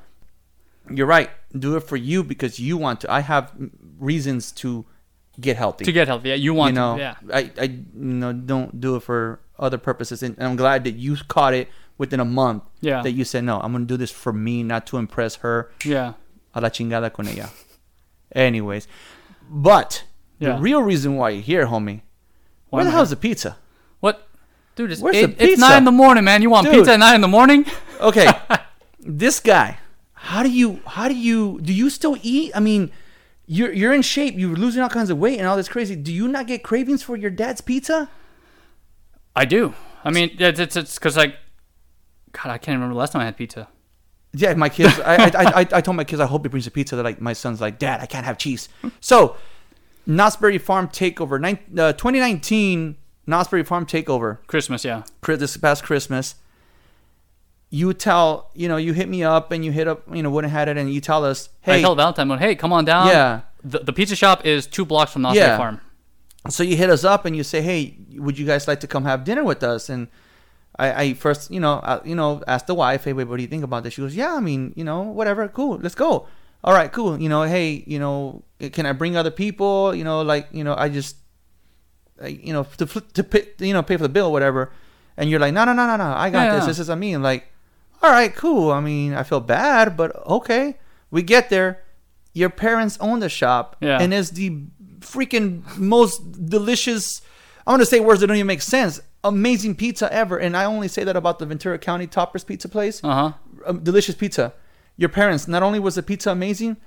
[0.89, 1.29] You're right.
[1.57, 3.11] Do it for you because you want to.
[3.11, 3.51] I have
[3.99, 4.85] reasons to
[5.39, 5.83] get healthy.
[5.85, 6.29] to get healthy.
[6.29, 7.01] Yeah, you want you know, to.
[7.01, 10.23] Yeah, I, I, you know, don't do it for other purposes.
[10.23, 12.63] And I'm glad that you caught it within a month.
[12.81, 13.01] Yeah.
[13.03, 15.69] That you said, no, I'm gonna do this for me, not to impress her.
[15.83, 16.13] yeah,
[16.55, 17.49] A la chingada con ella.
[18.31, 18.87] Anyways,
[19.49, 20.03] but
[20.39, 20.55] Yeah.
[20.55, 22.01] the real reason why you're here, homie,
[22.69, 23.57] Why where the hell's the pizza?
[24.75, 24.91] Dude?
[24.91, 26.41] It's, Where's eight, the it's nine in the morning, man.
[26.41, 26.75] You want Dude.
[26.75, 27.65] pizza at nine in the morning?
[28.01, 28.27] Okay,
[28.99, 29.77] this guy.
[30.11, 30.81] How do you?
[30.85, 31.61] How do you?
[31.61, 32.51] Do you still eat?
[32.53, 32.91] I mean,
[33.45, 34.33] you're you're in shape.
[34.37, 35.95] You're losing all kinds of weight and all this crazy.
[35.95, 38.09] Do you not get cravings for your dad's pizza?
[39.37, 39.73] I do.
[40.03, 41.35] I mean, it's it's it's because like,
[42.33, 43.69] God, I can't remember the last time I had pizza.
[44.33, 44.99] Yeah, my kids.
[44.99, 46.95] I, I, I, I told my kids I hope he brings a pizza.
[46.95, 48.67] They're like, my son's like, Dad, I can't have cheese.
[48.99, 49.37] So,
[50.05, 54.39] Knott's Berry Farm takeover, nine, uh, 2019 Knott's Berry Farm takeover.
[54.47, 55.03] Christmas, yeah.
[55.21, 56.35] This past Christmas,
[57.69, 60.53] you tell, you know, you hit me up and you hit up, you know, wouldn't
[60.53, 61.79] had it, and you tell us, hey.
[61.79, 63.07] I tell Valentine, hey, come on down.
[63.07, 63.41] Yeah.
[63.63, 65.47] The, the pizza shop is two blocks from Knott's Yeah.
[65.47, 65.81] Berry Farm.
[66.49, 69.05] so you hit us up and you say, hey, would you guys like to come
[69.05, 69.89] have dinner with us?
[69.89, 70.07] And
[70.77, 73.41] I, I first, you know, I, you know, asked the wife, hey, wait, what do
[73.41, 73.93] you think about this?
[73.93, 76.27] She goes, yeah, I mean, you know, whatever, cool, let's go.
[76.63, 77.19] All right, cool.
[77.19, 79.93] You know, hey, you know, can I bring other people?
[79.95, 81.17] You know, like, you know, I just,
[82.23, 84.71] I- you know, to to pay, you know, pay for the bill, or whatever.
[85.17, 86.63] And you're like, no, no, no, no, no, I got Yeah, this.
[86.63, 86.67] yeah.
[86.67, 87.51] This is I mean, like,
[88.01, 88.71] all right, cool.
[88.71, 90.77] I mean, I feel bad, but okay.
[91.11, 91.83] We get there.
[92.33, 93.99] Your parents own the shop, Yeah.
[94.01, 94.63] and it's the
[95.01, 97.21] freaking most delicious.
[97.67, 98.99] I want to say words that don't even make sense.
[99.23, 103.01] Amazing pizza ever, and I only say that about the Ventura County Toppers Pizza Place.
[103.03, 103.31] Uh huh.
[103.67, 104.53] Um, delicious pizza.
[104.97, 106.77] Your parents, not only was the pizza amazing,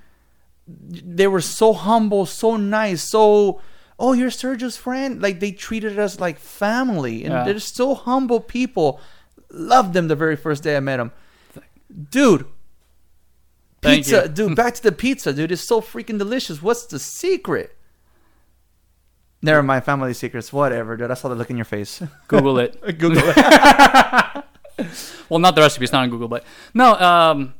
[0.67, 3.61] they were so humble, so nice, so
[3.99, 5.21] oh, you're Sergio's friend.
[5.21, 7.43] Like they treated us like family, and Yeah.
[7.43, 8.99] they're so humble people.
[9.49, 11.11] Loved them the very first day I met them,
[12.11, 12.45] dude.
[13.81, 14.27] Thank Pizza, you.
[14.29, 14.55] dude.
[14.55, 15.51] Back to the pizza, dude.
[15.51, 16.61] It's so freaking delicious.
[16.61, 17.77] What's the secret?
[19.41, 20.51] Never mind, family secrets.
[20.51, 21.11] Whatever, dude.
[21.11, 22.01] I saw the look in your face.
[22.27, 22.81] Google it.
[22.97, 23.35] Google it.
[25.29, 25.83] well, not the recipe.
[25.85, 26.43] It's not on Google, but
[26.73, 26.95] no.
[26.95, 27.53] Um,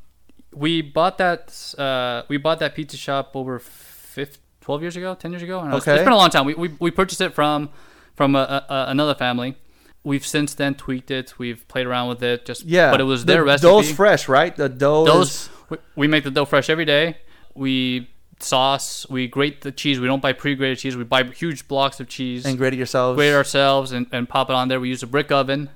[0.53, 1.73] we bought that.
[1.77, 5.59] Uh, we bought that pizza shop over fif 12 years ago, 10 years ago.
[5.65, 5.93] It's- Okay.
[5.95, 6.45] It's been a long time.
[6.45, 7.69] We, we, we purchased it from
[8.15, 9.55] from a, a, another family.
[10.03, 11.33] We've since then tweaked it.
[11.37, 12.45] We've played around with it.
[12.45, 13.69] Just Yeah, but it was the their recipe.
[13.69, 14.53] Dough's fresh, right?
[14.53, 15.05] The dough.
[15.05, 17.17] Those is- we, we make the dough fresh every day.
[17.55, 18.09] We
[18.41, 19.05] sauce.
[19.09, 20.01] We grate the cheese.
[20.01, 20.97] We don't buy pre-grated cheese.
[20.97, 22.45] We buy huge blocks of cheese.
[22.45, 23.15] and grate it yourselves.
[23.15, 24.81] grate it ourselves and, and pop it on there.
[24.81, 25.69] We use a brick oven,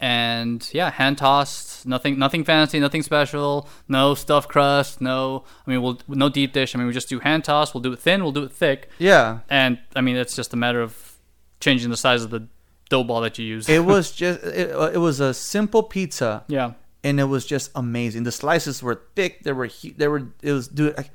[0.00, 1.86] and yeah, hand tossed.
[1.86, 3.68] Nothing, nothing fancy, nothing special.
[3.88, 5.00] No stuffed crust.
[5.00, 6.74] No, I mean, we'll no deep dish.
[6.74, 7.74] I mean, we just do hand toss.
[7.74, 8.22] We'll do it thin.
[8.22, 8.88] We'll do it thick.
[8.98, 11.18] Yeah, And I mean, it's just a matter of
[11.60, 12.46] changing the size of the
[12.90, 13.68] dough ball that you use.
[13.68, 16.72] it was just it, uh, it was a simple pizza, yeah,
[17.02, 18.22] and it was just amazing.
[18.22, 19.42] The slices were thick.
[19.42, 20.96] They were they were it was dude.
[20.96, 21.10] Like,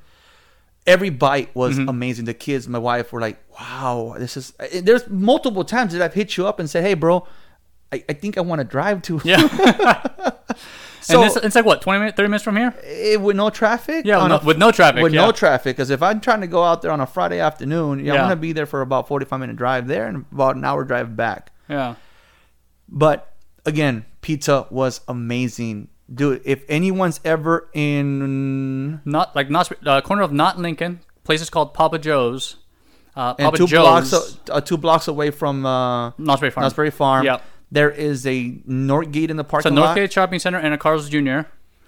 [0.86, 1.88] every bite was Mhm.
[1.88, 2.26] amazing.
[2.26, 6.14] The kids, my wife, were like, "Wow, this is." uh, There's multiple times that I've
[6.14, 7.26] hit you up and said, "Hey, bro,
[7.92, 9.46] I, I think I want to drive to." yeah.
[11.00, 12.74] so and this, it's like what, twenty minutes, thirty minutes from here?
[12.84, 14.04] it, with no traffic.
[14.06, 15.26] Yeah, on no- a- with no traffic, With yeah.
[15.26, 18.14] no traffic, because if I'm trying to go out there on a Friday afternoon, yeah,
[18.14, 21.16] I'm gonna be there for about 45 minute drive there and about an hour drive
[21.16, 21.52] back.
[21.68, 21.94] Yeah.
[22.88, 23.32] But
[23.66, 26.42] again, pizza was amazing, dude.
[26.44, 31.00] If anyone's ever in Not like not uh, corner of Knott Lincoln.
[31.24, 32.56] Place is called Papa Joe's.
[33.16, 34.10] Uh, and Papa two Joe's.
[34.10, 36.64] blocks, uh, two blocks away from uh, Knott's Berry Farm.
[36.64, 37.42] Knott's Berry Farm, Yep.
[37.74, 39.96] There is a Northgate in the parking lot.
[39.96, 41.40] Northgate Shopping Center and a Carl's Jr.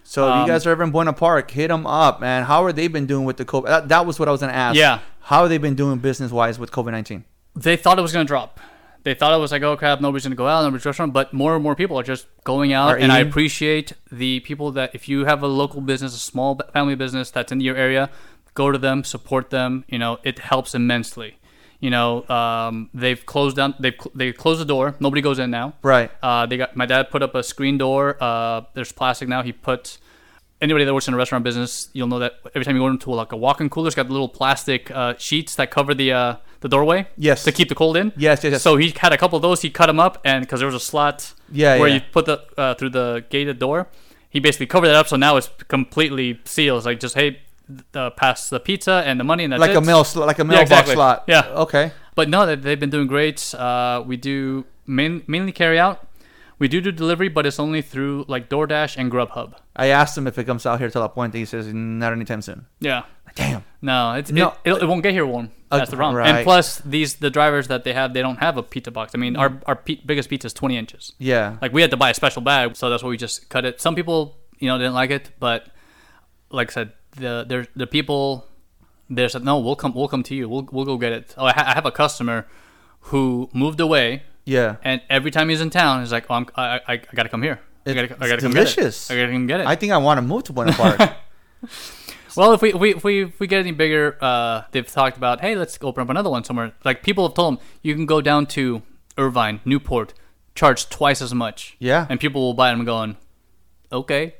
[0.04, 2.44] So if Um, you guys are ever in Buena Park, hit them up, man.
[2.44, 3.66] How are they been doing with the COVID?
[3.66, 4.76] That, that was what I was gonna ask.
[4.76, 5.00] Yeah.
[5.20, 7.24] How have they been doing business wise with COVID nineteen?
[7.56, 8.60] They thought it was going to drop.
[9.02, 11.12] They thought it was like, oh crap, nobody's going to go out, nobody's restaurant.
[11.12, 14.72] But more and more people are just going out, Are and I appreciate the people
[14.72, 18.10] that if you have a local business, a small family business that's in your area,
[18.54, 19.84] go to them, support them.
[19.88, 21.38] You know, it helps immensely.
[21.80, 23.74] You know, um, they've closed down.
[23.78, 24.96] They've they closed the door.
[24.98, 25.74] Nobody goes in now.
[25.82, 26.10] Right.
[26.22, 28.16] Uh, they got my dad put up a screen door.
[28.20, 29.42] Uh, there's plastic now.
[29.42, 29.98] He put
[30.60, 33.10] anybody that works in a restaurant business, you'll know that every time you go into
[33.10, 36.68] like a walk-in cooler, it's got little plastic uh, sheets that cover the uh, the
[36.68, 37.06] doorway.
[37.16, 37.44] Yes.
[37.44, 38.12] To keep the cold in.
[38.16, 38.62] Yes, yes, yes.
[38.62, 39.62] So he had a couple of those.
[39.62, 41.96] He cut them up, and because there was a slot Yeah, where yeah.
[41.96, 43.88] you put the uh, through the gated door,
[44.30, 45.08] he basically covered that up.
[45.08, 46.78] So now it's completely sealed.
[46.78, 47.40] It's like just hey,
[47.94, 49.76] uh, pass the pizza and the money, and that's like it.
[49.76, 50.94] a mail, sl- like a mailbox exactly.
[50.94, 51.24] slot.
[51.26, 51.46] Yeah.
[51.48, 51.92] Okay.
[52.14, 53.54] But no, they- they've been doing great.
[53.54, 56.06] Uh, we do main, mainly carry out.
[56.58, 59.54] We do do delivery, but it's only through like DoorDash and Grubhub.
[59.74, 61.34] I asked him if it comes out here to La Puente.
[61.34, 62.64] He says not anytime soon.
[62.80, 63.02] Yeah.
[63.34, 63.64] Damn.
[63.82, 64.54] No, it's No.
[64.64, 65.50] it, it, won't get here warm.
[65.70, 66.16] Uh, That's the problem.
[66.16, 66.36] right.
[66.36, 69.12] And plus, these the drivers that they have, they don't have a pizza box.
[69.14, 71.12] I mean, our our pi- biggest pizza is 20 inches.
[71.18, 71.58] Yeah.
[71.60, 73.78] Like we had to buy a special bag, so that's why we just cut it.
[73.82, 75.66] Some people, you know, didn't like it, but
[76.50, 78.46] like I said, the the the people
[79.08, 79.92] They said, "No, we'll come.
[79.94, 80.48] We'll come to you.
[80.48, 82.46] We'll we'll go get it." Oh, I, ha- I have a customer
[83.10, 84.76] who moved away, Yeah.
[84.82, 87.42] and every time he's in town, he's like, "Oh, I'm, I, I, I gotta come
[87.42, 87.60] here.
[87.86, 89.06] I gotta, I gotta come delicious.
[89.08, 89.20] get it.
[89.20, 90.98] I gotta come get it." I think I want to move to Buena Park.
[92.36, 95.16] well, if we, if we if we if we get any bigger, uh, they've talked
[95.16, 98.06] about, "Hey, let's open up another one somewhere." Like people have told them, you can
[98.06, 98.82] go down to
[99.16, 100.14] Irvine, Newport,
[100.54, 101.76] charge twice as much.
[101.78, 102.06] Yeah.
[102.10, 103.16] and people will buy them going,
[103.92, 104.34] "Okay."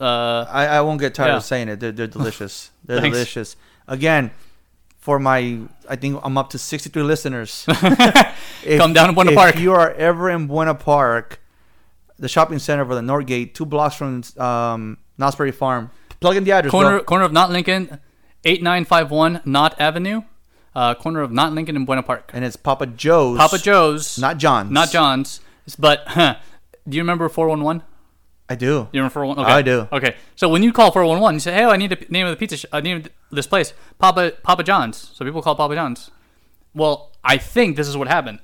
[0.00, 1.36] Uh, I, I won't get tired Yeah.
[1.36, 1.80] of saying it.
[1.80, 2.70] They're, they're delicious.
[2.84, 3.14] They're Thanks.
[3.16, 3.56] delicious.
[3.86, 4.30] Again,
[4.98, 7.66] for my, I think I'm up to 63 listeners.
[8.64, 9.54] If- Come down to Buena if Park.
[9.56, 11.38] If you are ever in Buena Park,
[12.18, 15.90] the shopping center for the North Gate, two blocks from um, Knott's Berry Farm.
[16.20, 17.02] Plug in the address, corner bro.
[17.04, 18.00] corner of Knott Lincoln,
[18.44, 20.22] eight nine five one Knott Avenue,
[20.74, 22.30] uh, corner of Knott Lincoln and Buena Park.
[22.32, 23.36] And it's Papa Joe's.
[23.36, 24.70] Papa Joe's, Not John's.
[24.70, 25.40] not John's,
[25.78, 26.36] but huh,
[26.88, 27.82] do you remember four one one?
[28.48, 28.88] I do.
[28.92, 29.38] You remember four one?
[29.38, 29.50] Okay.
[29.50, 29.88] I do.
[29.90, 32.26] Okay, so when you call four one one, you say, "Hey, I need the name
[32.26, 32.56] of the pizza.
[32.58, 36.10] Sh- I need this place, Papa Papa John's." So people call Papa John's.
[36.74, 38.40] Well, I think this is what happened.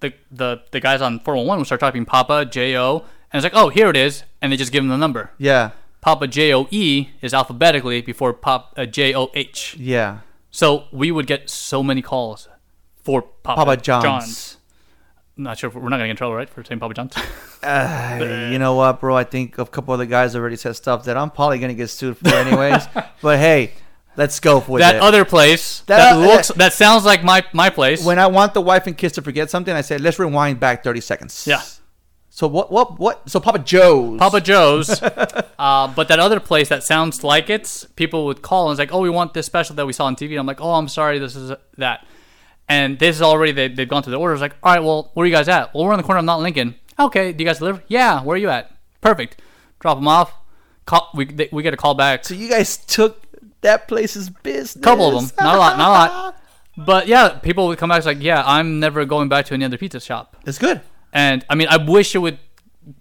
[0.00, 2.98] The the the guys on four one one would start typing Papa J O,
[3.32, 5.30] and it's like, "Oh, here it is," and they just give them the number.
[5.38, 5.70] Yeah.
[6.02, 9.76] Papa J O E is alphabetically before Pop uh, J O H.
[9.78, 10.18] Yeah.
[10.50, 12.48] So we would get so many calls
[13.04, 14.04] for Papa, Papa John's.
[14.04, 14.56] John's.
[15.42, 17.14] Not sure if we're not gonna get in trouble, right, for saying Papa John's.
[17.62, 19.14] Uh, you know what, bro?
[19.14, 21.88] I think a couple of the guys already said stuff that I'm probably gonna get
[21.88, 22.88] sued for anyways.
[23.22, 23.72] but hey,
[24.16, 24.84] let's go with it.
[24.84, 25.02] that it.
[25.02, 28.02] other place That that, o- looks that sounds like my my place.
[28.02, 30.82] when I want the wife and kids to forget something, I say, let's rewind back
[30.82, 31.46] 30 seconds.
[31.46, 31.60] Yeah.
[32.30, 32.72] So what?
[32.72, 32.98] What?
[32.98, 33.28] What?
[33.28, 34.18] So Papa Joe's.
[34.18, 38.72] Papa Joe's, uh, but that other place that sounds like it's people would call and
[38.72, 40.38] it's like, oh, we want this special that we saw on TV.
[40.38, 42.06] I'm like, oh, I'm sorry, this is that,
[42.70, 44.40] and this is already they, they've gone through the orders.
[44.40, 45.74] Like, all right, well, where are you guys at?
[45.74, 46.76] Well, we're in the corner of Knott Lincoln.
[46.98, 47.82] Okay, do you guys deliver?
[47.88, 48.70] Yeah, where are you at?
[49.00, 49.42] Perfect.
[49.80, 50.32] Drop them off.
[50.86, 52.24] Call, we they, we get a call back.
[52.24, 53.26] So you guys took
[53.62, 54.82] that place's business.
[54.82, 56.36] couple of them, not a lot, not a lot.
[56.76, 58.06] But yeah, people would come back.
[58.06, 60.36] Like, yeah, I'm never going back to any other pizza shop.
[60.46, 60.80] It's good.
[61.12, 62.38] And I mean, I wish it would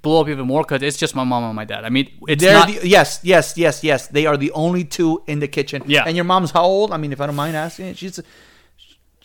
[0.01, 1.85] blow up even more because it's just my mom and my dad.
[1.85, 2.67] I mean, it's They're not.
[2.67, 4.07] the, yes, yes, yes, yes.
[4.07, 5.83] They are the only two in the kitchen.
[5.85, 6.03] Yeah.
[6.05, 6.91] And your mom's how old?
[6.91, 8.19] I mean, if I don't mind asking, she's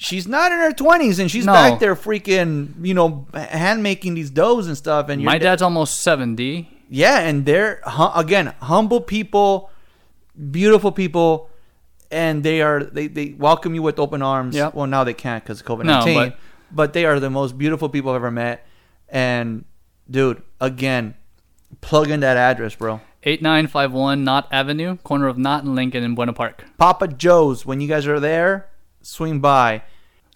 [0.05, 1.53] she's not in her twenties, and she's No.
[1.53, 5.09] back there freaking, you know, hand making these doughs and stuff.
[5.09, 6.69] And your my da- dad's almost seventy.
[6.89, 9.71] yeah, and they're hu- again humble people,
[10.51, 11.49] beautiful people,
[12.11, 14.55] and they are they, they welcome you with open arms.
[14.55, 14.75] Yep.
[14.75, 16.15] Well, now they can't because of COVID No, nineteen.
[16.31, 16.39] but-
[16.73, 18.67] but they are the most beautiful people I've ever met.
[19.09, 19.65] And
[20.11, 21.15] dude, again,
[21.83, 23.01] plug in that address, bro.
[23.23, 26.65] Eight nine five one Knott Avenue, corner of Knott and Lincoln in Buena Park.
[26.77, 27.65] Papa Joe's.
[27.65, 28.67] When you guys are there,
[29.03, 29.83] swing by.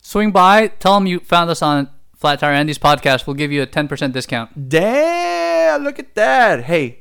[0.09, 3.27] Swing by, tell them you found us on Flat Tire Andy's podcast.
[3.27, 4.71] We'll give you a ten percent discount.
[4.71, 5.85] Damn!
[5.85, 6.65] Look at that.
[6.65, 7.01] Hey,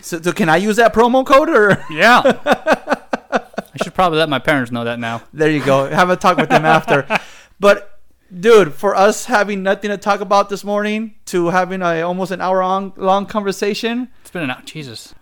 [0.00, 1.84] so, so can I use that promo code or?
[1.90, 2.22] Yeah.
[3.30, 5.20] I should probably let my parents know that now.
[5.34, 5.86] There you go.
[5.90, 7.06] Have a talk with them after.
[7.60, 8.00] But
[8.32, 12.40] dude, for us having nothing to talk about this morning to having a almost an
[12.40, 14.08] hour long long conversation.
[14.22, 14.62] It's been an hour.
[14.64, 15.14] Jesus.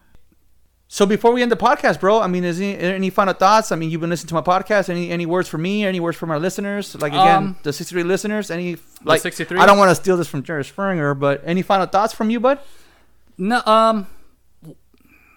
[0.92, 3.72] So before we end the podcast, bro, I mean, is any, any final thoughts?
[3.72, 4.90] I mean, you've been listening to my podcast.
[4.90, 5.86] Any any words for me?
[5.86, 6.94] Any words from our listeners?
[6.94, 8.50] Like again, Um, the sixty three listeners.
[8.50, 9.58] Any like 63?
[9.58, 12.40] I don't want to steal this from Jerry Springer, but any final thoughts from you,
[12.40, 12.58] bud?
[13.38, 14.06] No, um,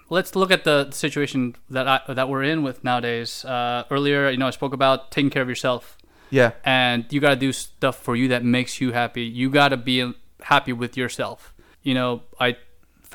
[0.09, 3.45] let's look at the situation that I, that we're in with nowadays.
[3.45, 5.97] Uh, earlier, you know, I spoke about taking care of yourself,
[6.31, 9.23] Yeah, and you got to do stuff for you that makes you happy.
[9.23, 11.53] You got to be happy with yourself.
[11.81, 12.57] You know, I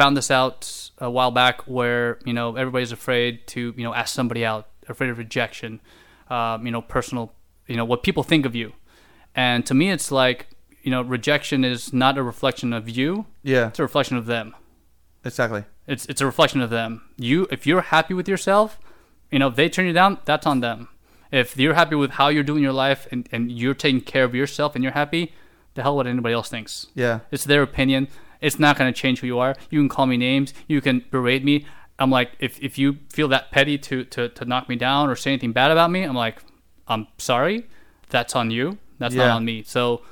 [0.00, 4.14] found this out a while back where you know everybody's afraid to you know ask
[4.14, 5.80] somebody out, afraid of rejection,
[6.30, 7.32] um, you know, personal,
[7.66, 8.72] you know, what people think of you,
[9.34, 10.46] and to me, it's like
[10.82, 14.54] you know, rejection is not a reflection of you; yeah, it's a reflection of them.
[15.24, 15.64] exactly.
[15.86, 17.02] It's it's a reflection of them.
[17.16, 18.78] You if you're happy with yourself,
[19.30, 20.88] you know, if they turn you down, that's on them.
[21.30, 24.34] If you're happy with how you're doing your life and, and you're taking care of
[24.34, 25.32] yourself and you're happy,
[25.74, 26.86] the hell what anybody else thinks.
[26.94, 28.08] Yeah, It's their opinion.
[28.40, 29.54] It's not gonna change who you are.
[29.70, 31.66] You can call me names, you can berate me.
[31.98, 35.16] I'm like, if, if you feel that petty to, to, to knock me down or
[35.16, 36.42] say anything bad about me, I'm like,
[36.88, 37.66] I'm sorry.
[38.08, 38.78] That's on you.
[38.98, 39.62] That's not on me.
[39.62, 40.02] So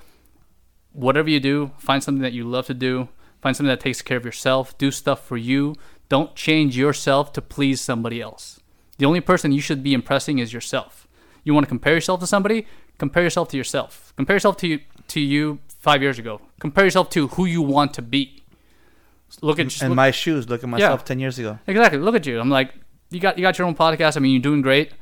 [0.93, 3.09] whatever you do, find something that you love to do.
[3.41, 4.77] Find something that takes care of yourself.
[4.79, 5.75] Do stuff for you.
[6.09, 8.61] Don't change yourself to please somebody else.
[8.99, 11.07] The only person you should be impressing is yourself.
[11.45, 12.67] You want to compare yourself to somebody?
[12.99, 14.13] Compare yourself to yourself.
[14.17, 16.41] Compare yourself to you, to you five years ago.
[16.61, 18.43] Compare yourself to who you want to be.
[19.43, 20.49] Look at look- my shoes.
[20.49, 21.59] Look at myself ten years ago.
[21.67, 21.99] Exactly.
[22.01, 22.41] Look at you.
[22.41, 22.75] I'm like,
[23.11, 24.17] you got you got your own podcast.
[24.17, 24.93] I mean, you're doing great.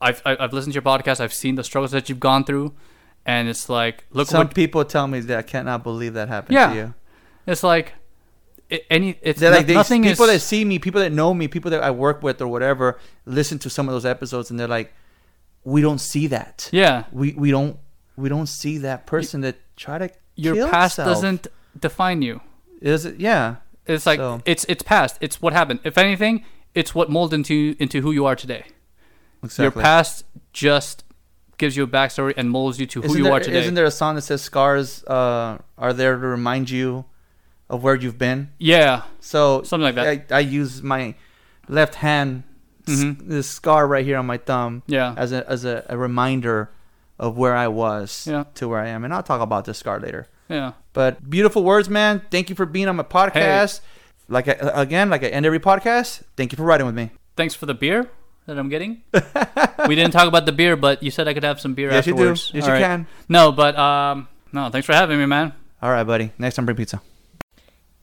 [0.00, 1.20] I've I- I've listened to your podcast.
[1.20, 2.74] I've seen the struggles that you've gone through,
[3.24, 6.54] and it's like, look Some what people tell me that I cannot believe that happened
[6.54, 6.68] Yeah.
[6.70, 6.94] to you.
[7.46, 7.94] it's like.
[8.70, 9.16] i- any.
[9.22, 10.32] It's They're like they, nothing people is.
[10.32, 13.58] that see me, people that know me, people that I work with or whatever, listen
[13.60, 14.92] to some of those episodes and they're like,
[15.64, 16.68] "We don't see that.
[16.72, 17.78] yeah, We we don't
[18.16, 21.08] we don't see that person that try to your past itself.
[21.08, 21.46] doesn't
[21.78, 22.40] define you.
[22.80, 23.20] Is it?
[23.20, 23.56] Yeah.
[23.86, 25.16] It's like So- it's it's past.
[25.20, 25.80] It's what happened.
[25.84, 26.44] If anything,
[26.74, 28.64] it's what molded into into who you are today.
[29.42, 29.64] Exactly.
[29.64, 31.04] Your past just
[31.58, 33.58] gives you a backstory and molds you to who isn't you there, are today.
[33.60, 37.04] Isn't there a song that says scars uh, are there to remind you
[37.70, 38.50] of where you've been?
[38.58, 40.32] yeah, So Something like that.
[40.32, 41.14] I, I use my
[41.68, 42.42] left hand,
[42.88, 43.26] s- Mhm.
[43.28, 46.70] this scar right here on my thumb, yeah, as a as a, a reminder
[47.18, 48.44] of where I was Yeah.
[48.54, 50.26] to where I am, and I'll talk about this scar later.
[50.48, 50.72] yeah.
[50.92, 52.22] But beautiful words, man.
[52.30, 53.80] Thank you for being on my podcast.
[54.28, 54.52] Like I,
[54.82, 56.22] again, like I end every podcast.
[56.36, 57.10] Thank you for riding with me.
[57.36, 58.08] Thanks for the beer
[58.46, 59.02] that I'm getting.
[59.86, 62.06] we didn't talk about the beer, but you said I could have some beer Yes,
[62.06, 62.18] you do.
[62.20, 62.50] afterwards.
[62.54, 62.80] Yes, All you right.
[62.82, 63.06] can.
[63.28, 64.70] No, but um, no.
[64.70, 65.52] Thanks for having me, man.
[65.82, 66.32] All right, buddy.
[66.38, 67.00] Next time, bring pizza.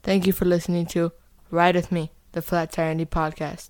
[0.03, 1.11] Thank you for listening to
[1.49, 3.70] Ride With Me, the Flat Tire Andy Podcast.